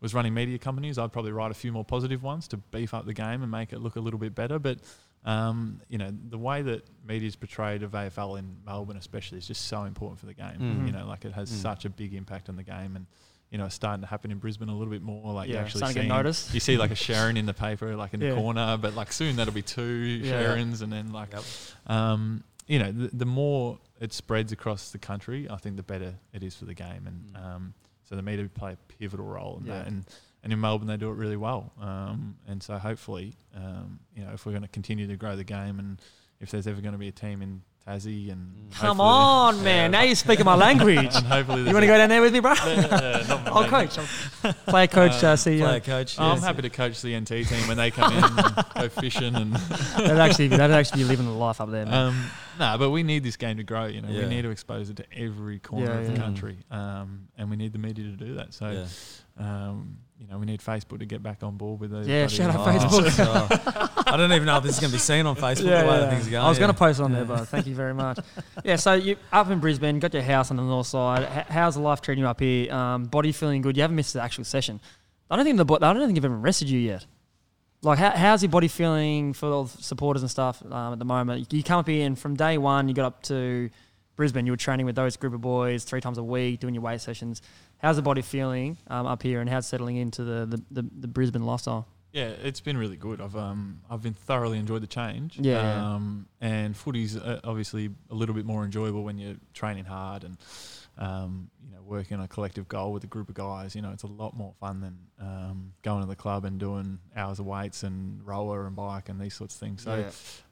[0.01, 3.05] was running media companies, I'd probably write a few more positive ones to beef up
[3.05, 4.57] the game and make it look a little bit better.
[4.57, 4.79] But
[5.25, 9.47] um, you know, the way that media is portrayed of AFL in Melbourne, especially, is
[9.47, 10.57] just so important for the game.
[10.59, 10.85] Mhm.
[10.87, 11.61] You know, like it has Mm.
[11.61, 13.05] such a big impact on the game, and
[13.51, 15.33] you know, it's starting to happen in Brisbane a little bit more.
[15.33, 16.53] Like you yeah, actually starting to seeing- noticed.
[16.53, 18.29] you see like a Sharon in the paper, like in Yeah.
[18.29, 19.83] the corner, but like soon that'll be two
[20.23, 20.31] Yeah.
[20.43, 21.43] Sharons, and then like, Yep.
[21.87, 26.13] um, you know, the, the more it spreads across the country, I think the better
[26.31, 27.43] it is for the game, and Mm.
[27.43, 30.05] um, so the media play a pivotal role in that, and
[30.43, 34.31] and in Melbourne they do it really well, um, and so hopefully, um, you know,
[34.33, 36.01] if we're going to continue to grow the game, and
[36.39, 38.75] if there's ever going to be a team in Tassie, and Mm.
[38.75, 39.91] Come hopefully- on, man.
[39.91, 40.97] Now you're speaking my language.
[41.15, 42.53] and hopefully you want to go down there with me, bro?
[42.65, 43.69] Yeah, not I'll me.
[43.69, 43.95] coach.
[44.67, 45.59] Play coach, uh, CEO.
[45.65, 46.15] Player coach.
[46.19, 46.43] Oh, I'm yes.
[46.43, 50.19] happy to coach the NT team when they come in and go fishing and That'd
[50.19, 51.93] actually, that'd actually be living the life up there, man.
[52.09, 52.25] Um,
[52.59, 53.85] no, but we need this game to grow.
[53.85, 54.23] You know, Yeah.
[54.23, 56.19] we need to expose it to every corner Yeah, of the yeah.
[56.19, 58.53] country, um, and we need the media to do that.
[58.53, 58.69] So,
[59.39, 59.43] Yeah.
[59.69, 62.05] um, you know, we need Facebook to get back on board with those.
[62.05, 63.15] Yeah, shout out Facebook.
[63.19, 64.03] oh.
[64.05, 65.63] I don't even know if this is going to be seen on Facebook.
[65.63, 66.43] the way that things are going.
[66.43, 68.19] I was going to post it on there, but thank you very much.
[68.65, 71.23] yeah, so you up in Brisbane, got your house on the north side.
[71.23, 72.71] H- how's the life treating you up here?
[72.73, 73.77] Um, body feeling good?
[73.77, 74.81] You haven't missed the actual session.
[75.31, 77.05] I don't think the bo- I don't think I've even rested you yet.
[77.81, 81.05] Like, how, how's your body feeling for all the supporters and stuff um, at the
[81.05, 81.53] moment?
[81.53, 83.69] You come up here and from day one, you got up to
[84.17, 84.45] Brisbane.
[84.45, 86.99] You were training with those group of boys three times a week, doing your weight
[86.99, 87.41] sessions.
[87.79, 91.07] How's the body feeling um, up here, and how's settling into the, the, the, the
[91.07, 91.87] Brisbane lifestyle?
[92.11, 93.21] Yeah, it's been really good.
[93.21, 95.37] I've um, I've been thoroughly enjoyed the change.
[95.39, 95.93] Yeah, yeah.
[95.93, 100.37] Um, and footy's uh, obviously a little bit more enjoyable when you're training hard and
[100.97, 103.75] um, you know working on a collective goal with a group of guys.
[103.75, 106.97] You know, it's a lot more fun than um, going to the club and doing
[107.15, 109.83] hours of weights and roller and bike and these sorts of things.
[109.83, 110.05] So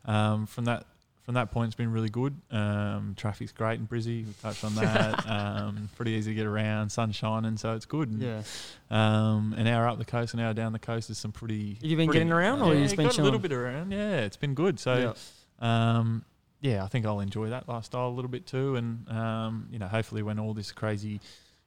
[0.06, 0.86] um, from that
[1.28, 2.40] from that point, it's been really good.
[2.52, 4.26] Um, traffic's great in Brizzy.
[4.26, 5.30] We touched on that.
[5.30, 6.90] um, pretty easy to get around.
[6.90, 8.08] Sun shining, so it's good.
[8.10, 8.42] And, yeah.
[8.90, 11.80] um, an hour up the coast, an hour down the coast is some pretty.
[11.82, 13.52] You've you been pretty- getting around, or yeah, you just been got a little bit
[13.52, 13.92] around.
[13.92, 14.80] Yeah, it's been good.
[14.80, 15.14] So,
[15.62, 15.98] Yeah.
[15.98, 16.24] um,
[16.62, 18.78] yeah, I think I'll enjoy that lifestyle a little bit too.
[18.78, 21.20] And um, you know, hopefully, when all this crazy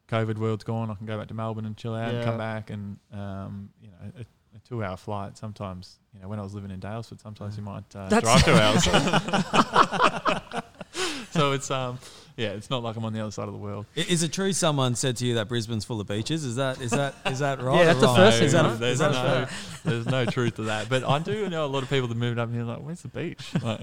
[0.09, 2.71] COVID world's gone, I can go back to Melbourne and chill out and come back.
[2.71, 4.25] And um, you know,
[4.61, 5.37] a, a two-hour flight.
[5.39, 8.53] Sometimes, you know, when I was living in Daylesford, sometimes you might uh, drive two
[8.53, 8.85] hours.
[11.31, 11.99] so it's um,
[12.37, 13.87] yeah, it's not like I'm on the other side of the world.
[13.97, 16.45] I- Is it true someone said to you that Brisbane's full of beaches?
[16.45, 17.77] Is that is that is that right?
[17.77, 18.17] Yeah, or that's the wrong?
[18.17, 18.75] first thing, Is that, right?
[18.75, 19.47] a, there's, is that no,
[19.91, 20.89] there's no truth to that.
[20.89, 23.09] But I do know a lot of people that moved up here like, where's the
[23.09, 23.53] beach?
[23.63, 23.81] Like,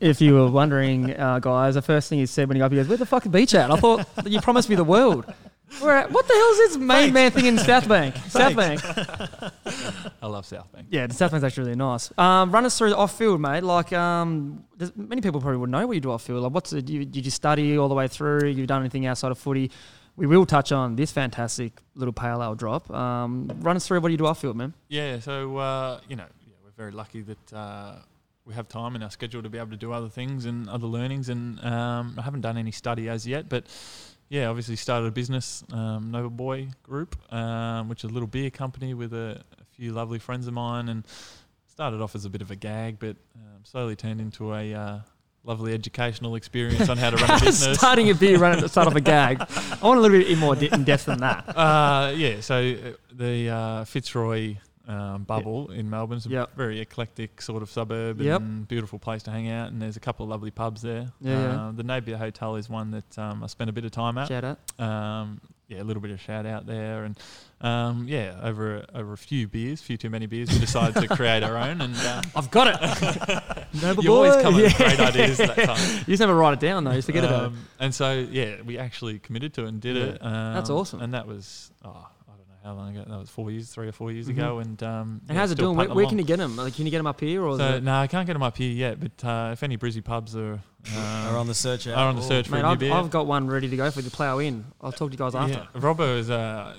[0.00, 2.72] If you were wondering, uh, guys, the first thing he said when he got up,
[2.72, 4.84] he goes, "Where the fuck is the beach at?" I thought you promised me the
[4.84, 5.32] world.
[5.80, 8.16] What the hell is this main man thing in South Bank?
[8.28, 8.80] South Bank.
[10.22, 10.88] I love South Bank.
[10.90, 12.12] Yeah, the South Bank's actually really nice.
[12.16, 13.62] Um, run us through off field, mate.
[13.64, 16.42] Like, um, there's, many people probably would know what you do off field.
[16.42, 16.88] Like, what's it?
[16.88, 18.48] You, did you study all the way through?
[18.48, 19.70] You've done anything outside of footy?
[20.16, 22.88] We will touch on this fantastic little pale ale drop.
[22.90, 24.74] Um, run us through what you do off field, man.
[24.88, 27.96] Yeah, so uh, you know, yeah, we're very lucky that uh,
[28.44, 30.86] we have time in our schedule to be able to do other things and other
[30.86, 31.30] learnings.
[31.30, 33.66] And um, I haven't done any study as yet, but
[34.34, 38.50] yeah, obviously started a business, um, Noble Boy Group, um, which is a little beer
[38.50, 41.06] company with a, a, few lovely friends of mine, and
[41.68, 44.98] started off as a bit of a gag, but um, slowly turned into a uh,
[45.44, 47.78] lovely educational experience on how to run a business.
[47.78, 49.40] Starting a beer, running at the start off a gag.
[49.40, 51.56] I want a little bit more in depth than that.
[51.56, 54.56] Uh, yeah, so uh, the uh, Fitzroy
[54.86, 56.16] um, bubble in Melbourne.
[56.18, 56.56] It's a Yep.
[56.56, 58.40] very eclectic sort of suburb Yep.
[58.40, 59.70] and beautiful place to hang out.
[59.72, 61.12] And there's a couple of lovely pubs there.
[61.20, 61.66] Yeah, yeah.
[61.68, 64.28] Uh, The Napier Hotel is one that um, I spent a bit of time at.
[64.28, 64.58] Shout out.
[64.80, 67.18] Um, yeah, a little bit of shout out there, and
[67.62, 71.16] um, yeah, over a, over a few beers, few too many beers, we decided to
[71.16, 71.80] create our own.
[71.80, 73.64] And uh, I've got it.
[73.82, 74.42] Noble you always boy.
[74.42, 75.78] come up with great ideas that time.
[76.00, 76.90] You just never write it down though.
[76.92, 77.46] You forget about it.
[77.46, 80.02] Um, And so yeah, we actually committed to it and did Yeah.
[80.02, 80.18] it.
[80.22, 81.00] Um, That's awesome.
[81.00, 82.08] And that was oh, I don't know
[82.64, 83.04] how long ago.
[83.08, 84.30] That was four years, three or four years Mhm.
[84.30, 84.58] ago.
[84.58, 85.76] And um, And yeah, how's it doing?
[85.76, 86.56] Where, where can you get them?
[86.56, 87.58] Like, can you get them up here or?
[87.58, 88.98] So it- no, I can't get them up here yet.
[89.00, 91.96] But uh, if any Brizzy pubs are um, Are on the search out.
[91.96, 93.76] are on the search for Mate, a new I've, beer, I've got one ready to
[93.76, 94.64] go for the plow in.
[94.82, 95.66] I'll talk to you guys after.
[95.74, 96.74] yeah, Robbo is uh,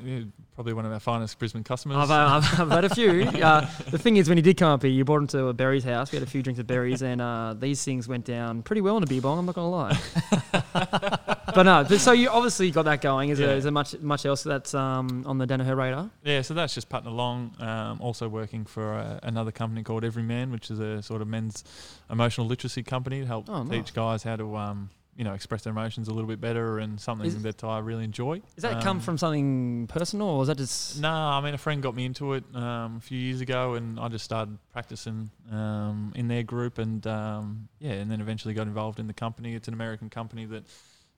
[0.53, 1.97] probably one of our finest Brisbane customers.
[1.97, 2.13] I've, uh,
[2.53, 3.23] I've, I've had a few.
[3.45, 3.61] Uh,
[3.91, 5.83] the thing is, when he did come up here, you brought him to a Berry's
[5.83, 6.11] house.
[6.11, 8.97] We had a few drinks of berries, and uh, these things went down pretty well
[8.97, 9.39] in a beer bong.
[9.39, 11.25] I'm not gonna lie.
[11.53, 13.29] but no, but so you obviously got that going.
[13.29, 13.47] Is, Yeah.
[13.47, 16.09] there, is there much much else that's um, on the Daniher radar?
[16.23, 17.55] Yeah, so that's just putting along.
[17.59, 21.63] Um, also working for uh, another company called Everyman, which is a sort of men's
[22.09, 23.69] emotional literacy company to help Oh, nice.
[23.85, 26.99] teach guys how to, um, you know, express their emotions a little bit better and
[26.99, 28.41] something Is- that I really enjoy.
[28.55, 30.99] Does that come Um, from something personal, or is that just?
[30.99, 33.99] No, I mean a friend got me into it um, a few years ago, and
[33.99, 38.67] I just started practicing um, in their group, and um, yeah, and then eventually got
[38.67, 39.55] involved in the company.
[39.55, 40.63] It's an American company that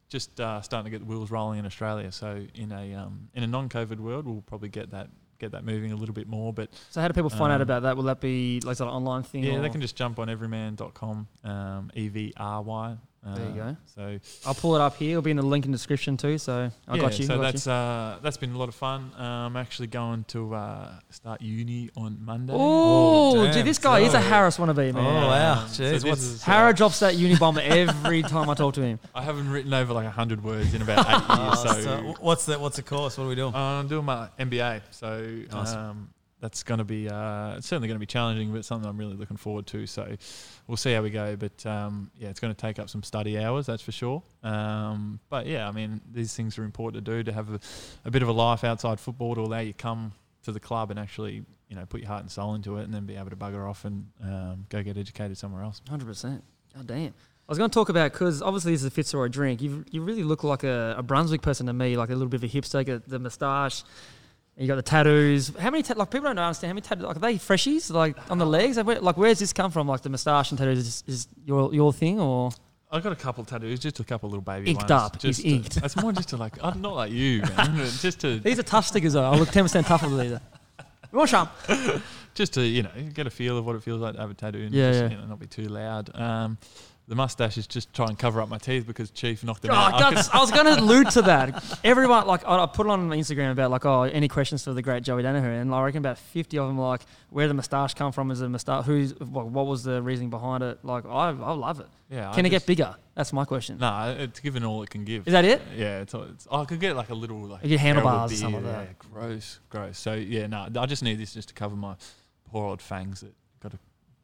[0.10, 2.12] just uh, starting to get the wheels rolling in Australia.
[2.12, 5.92] So in a um, in a non-COVID world, we'll probably get that get that moving
[5.92, 6.52] a little bit more.
[6.52, 7.96] But So how do people find out Um, about that?
[7.98, 9.44] Will that be like an online thing?
[9.44, 12.98] yeah, they can just jump on everyman.com, um, E V R Y.
[13.26, 13.78] Uh, There you go.
[13.96, 15.12] So I'll pull it up here.
[15.12, 16.38] It'll be in the link in the description too.
[16.38, 17.26] So I yeah, got you.
[17.26, 19.12] so got that's uh, that's been a lot of fun.
[19.20, 22.54] Uh, I'm actually going to uh, start uni on Monday.
[22.56, 24.98] Oh, Oh, gee, this guy is a So- Harris wannabe, man.
[24.98, 25.54] Oh, wow.
[25.64, 29.00] Um, Jeez, what's- is, uh, drops that uni bomber every time I talk to him.
[29.14, 31.62] I haven't written over like hundred words in about eight years.
[31.64, 33.18] so So, what's the what's the course?
[33.18, 33.54] What are we doing?
[33.54, 34.82] uh, I'm doing my MBA.
[34.92, 35.74] So Nice.
[35.74, 36.10] um,
[36.40, 39.16] that's going to be uh, it's certainly going to be challenging, but something I'm really
[39.16, 39.88] looking forward to.
[39.88, 40.16] So
[40.68, 41.36] we'll see how we go.
[41.36, 44.22] But um, yeah, it's going to take up some study hours, that's for sure.
[44.44, 47.60] Um, but yeah, I mean, these things are important to do to have a,
[48.06, 50.12] a bit of a life outside football to allow you come
[50.44, 52.94] to the club and actually you know put your heart and soul into it, and
[52.94, 55.82] then be able to bugger off and um, go get educated somewhere else.
[55.90, 56.44] Hundred percent.
[56.76, 57.14] God damn.
[57.48, 59.62] I was going to talk about because obviously this is a Fitzroy drink.
[59.62, 62.44] You you really look like a, a Brunswick person to me, like a little bit
[62.44, 63.84] of a hipster, the moustache,
[64.58, 65.52] you got the tattoos.
[65.60, 67.06] How many ta- like people don't understand how many tattoos?
[67.06, 68.78] Like are they freshies like on the legs?
[68.78, 69.88] Like, where, like where's this come from?
[69.88, 72.52] Like the moustache and tattoos is, is your your thing or?
[72.90, 74.92] I got a couple of tattoos, just a couple of little baby Inked ones.
[74.92, 75.20] up.
[75.20, 75.78] Just He's to- inked.
[75.86, 77.76] It's more just to like, I'm not like you, man.
[78.00, 79.26] just to These are tough stickers though.
[79.30, 80.40] I look ten percent tougher than these.
[81.12, 81.50] Want some?
[82.34, 84.34] just to you know get a feel of what it feels like to have a
[84.34, 85.10] tattoo and Yeah, just, yeah.
[85.10, 86.10] You know, not be too loud.
[86.16, 86.58] Um,
[87.08, 89.74] the mustache is just try and cover up my teeth because Chief knocked it Oh,
[89.74, 89.94] out.
[90.02, 91.80] I I was going to allude to that.
[91.84, 94.74] Everyone, like, I, I put it on my Instagram about, like, oh, any questions for
[94.74, 95.62] the great Joey Daniher?
[95.62, 98.30] And I reckon about 50 of them, like, where the moustache come from?
[98.32, 98.86] Is it a moustache?
[98.86, 100.84] Who's, what, what was the reasoning behind it?
[100.84, 101.88] Like, I, I love it.
[102.10, 102.96] yeah, Can I it get bigger?
[103.16, 103.78] That's my question.
[103.80, 105.28] No, it's given all it can give.
[105.28, 105.62] Is that it?
[105.76, 108.36] Yeah, it's, it's I could get like a little like You get terrible handlebars or
[108.36, 109.98] something beard, like yeah, gross, gross.
[109.98, 111.96] So yeah, no, I just need this just to cover my
[112.52, 113.80] poor old fangs that got a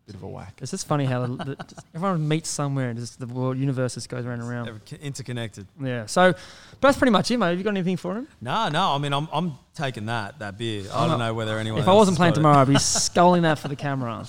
[0.05, 0.59] bit of a whack.
[0.61, 4.09] It's just funny how the, the, everyone meets somewhere and just the world universe just
[4.09, 4.81] goes around and around.
[5.01, 5.67] Interconnected.
[5.81, 6.05] Yeah.
[6.05, 7.49] So, but that's pretty much it, mate.
[7.49, 8.27] Have you got anything for him?
[8.41, 8.93] No, no.
[8.93, 10.85] I mean, I'm I'm taking that that beer.
[10.93, 11.81] I don't know whether anyone.
[11.81, 14.25] if I wasn't playing tomorrow, I'd be sculling that for the camera.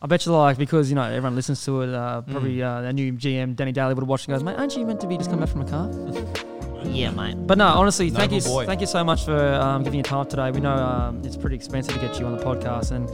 [0.00, 1.92] I bet you like because you know everyone listens to it.
[1.92, 4.76] Uh, probably uh, our new GM Danny Daly would have watched and goes, "Mate, aren't
[4.76, 6.44] you meant to be just coming back from a car?"
[6.92, 7.34] yeah, mate.
[7.46, 8.66] But no, honestly, thank you, boy.
[8.66, 10.50] thank you so much for um, giving your time today.
[10.50, 13.08] We know um, it's pretty expensive to get you on the podcast, and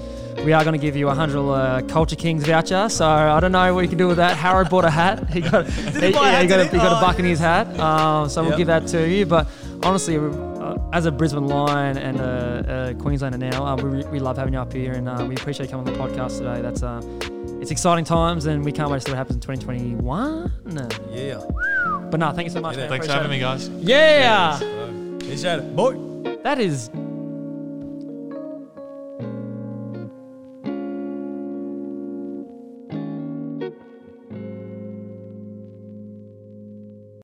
[0.44, 2.88] we are going to give you a hundred uh, Culture Kings voucher.
[2.88, 4.36] So I don't know what you can do with that.
[4.36, 5.28] Harrow bought a hat.
[5.34, 6.76] He got, he, buy a yeah, hat, he got, a, he he?
[6.76, 7.66] got a Oh, buck in his hat.
[7.80, 8.58] Um, so we'll Yep.
[8.58, 9.26] give that to you.
[9.26, 9.48] But
[9.82, 14.36] honestly, uh, as a Brisbane Lion and a, a Queenslander now, uh, we, we love
[14.36, 16.60] having you up here, and uh, we appreciate you coming on the podcast today.
[16.62, 17.00] That's uh,
[17.60, 20.52] it's exciting times, and we can't wait to see what happens in 2021.
[21.10, 21.40] Yeah.
[22.14, 22.76] But no, thank you so much.
[22.76, 22.90] Yeah, man.
[22.90, 23.34] Thanks for having it.
[23.34, 23.68] me, guys.
[23.68, 24.56] Yeah.
[25.16, 25.74] Appreciate it.
[25.74, 25.94] Boy.
[26.44, 26.88] That is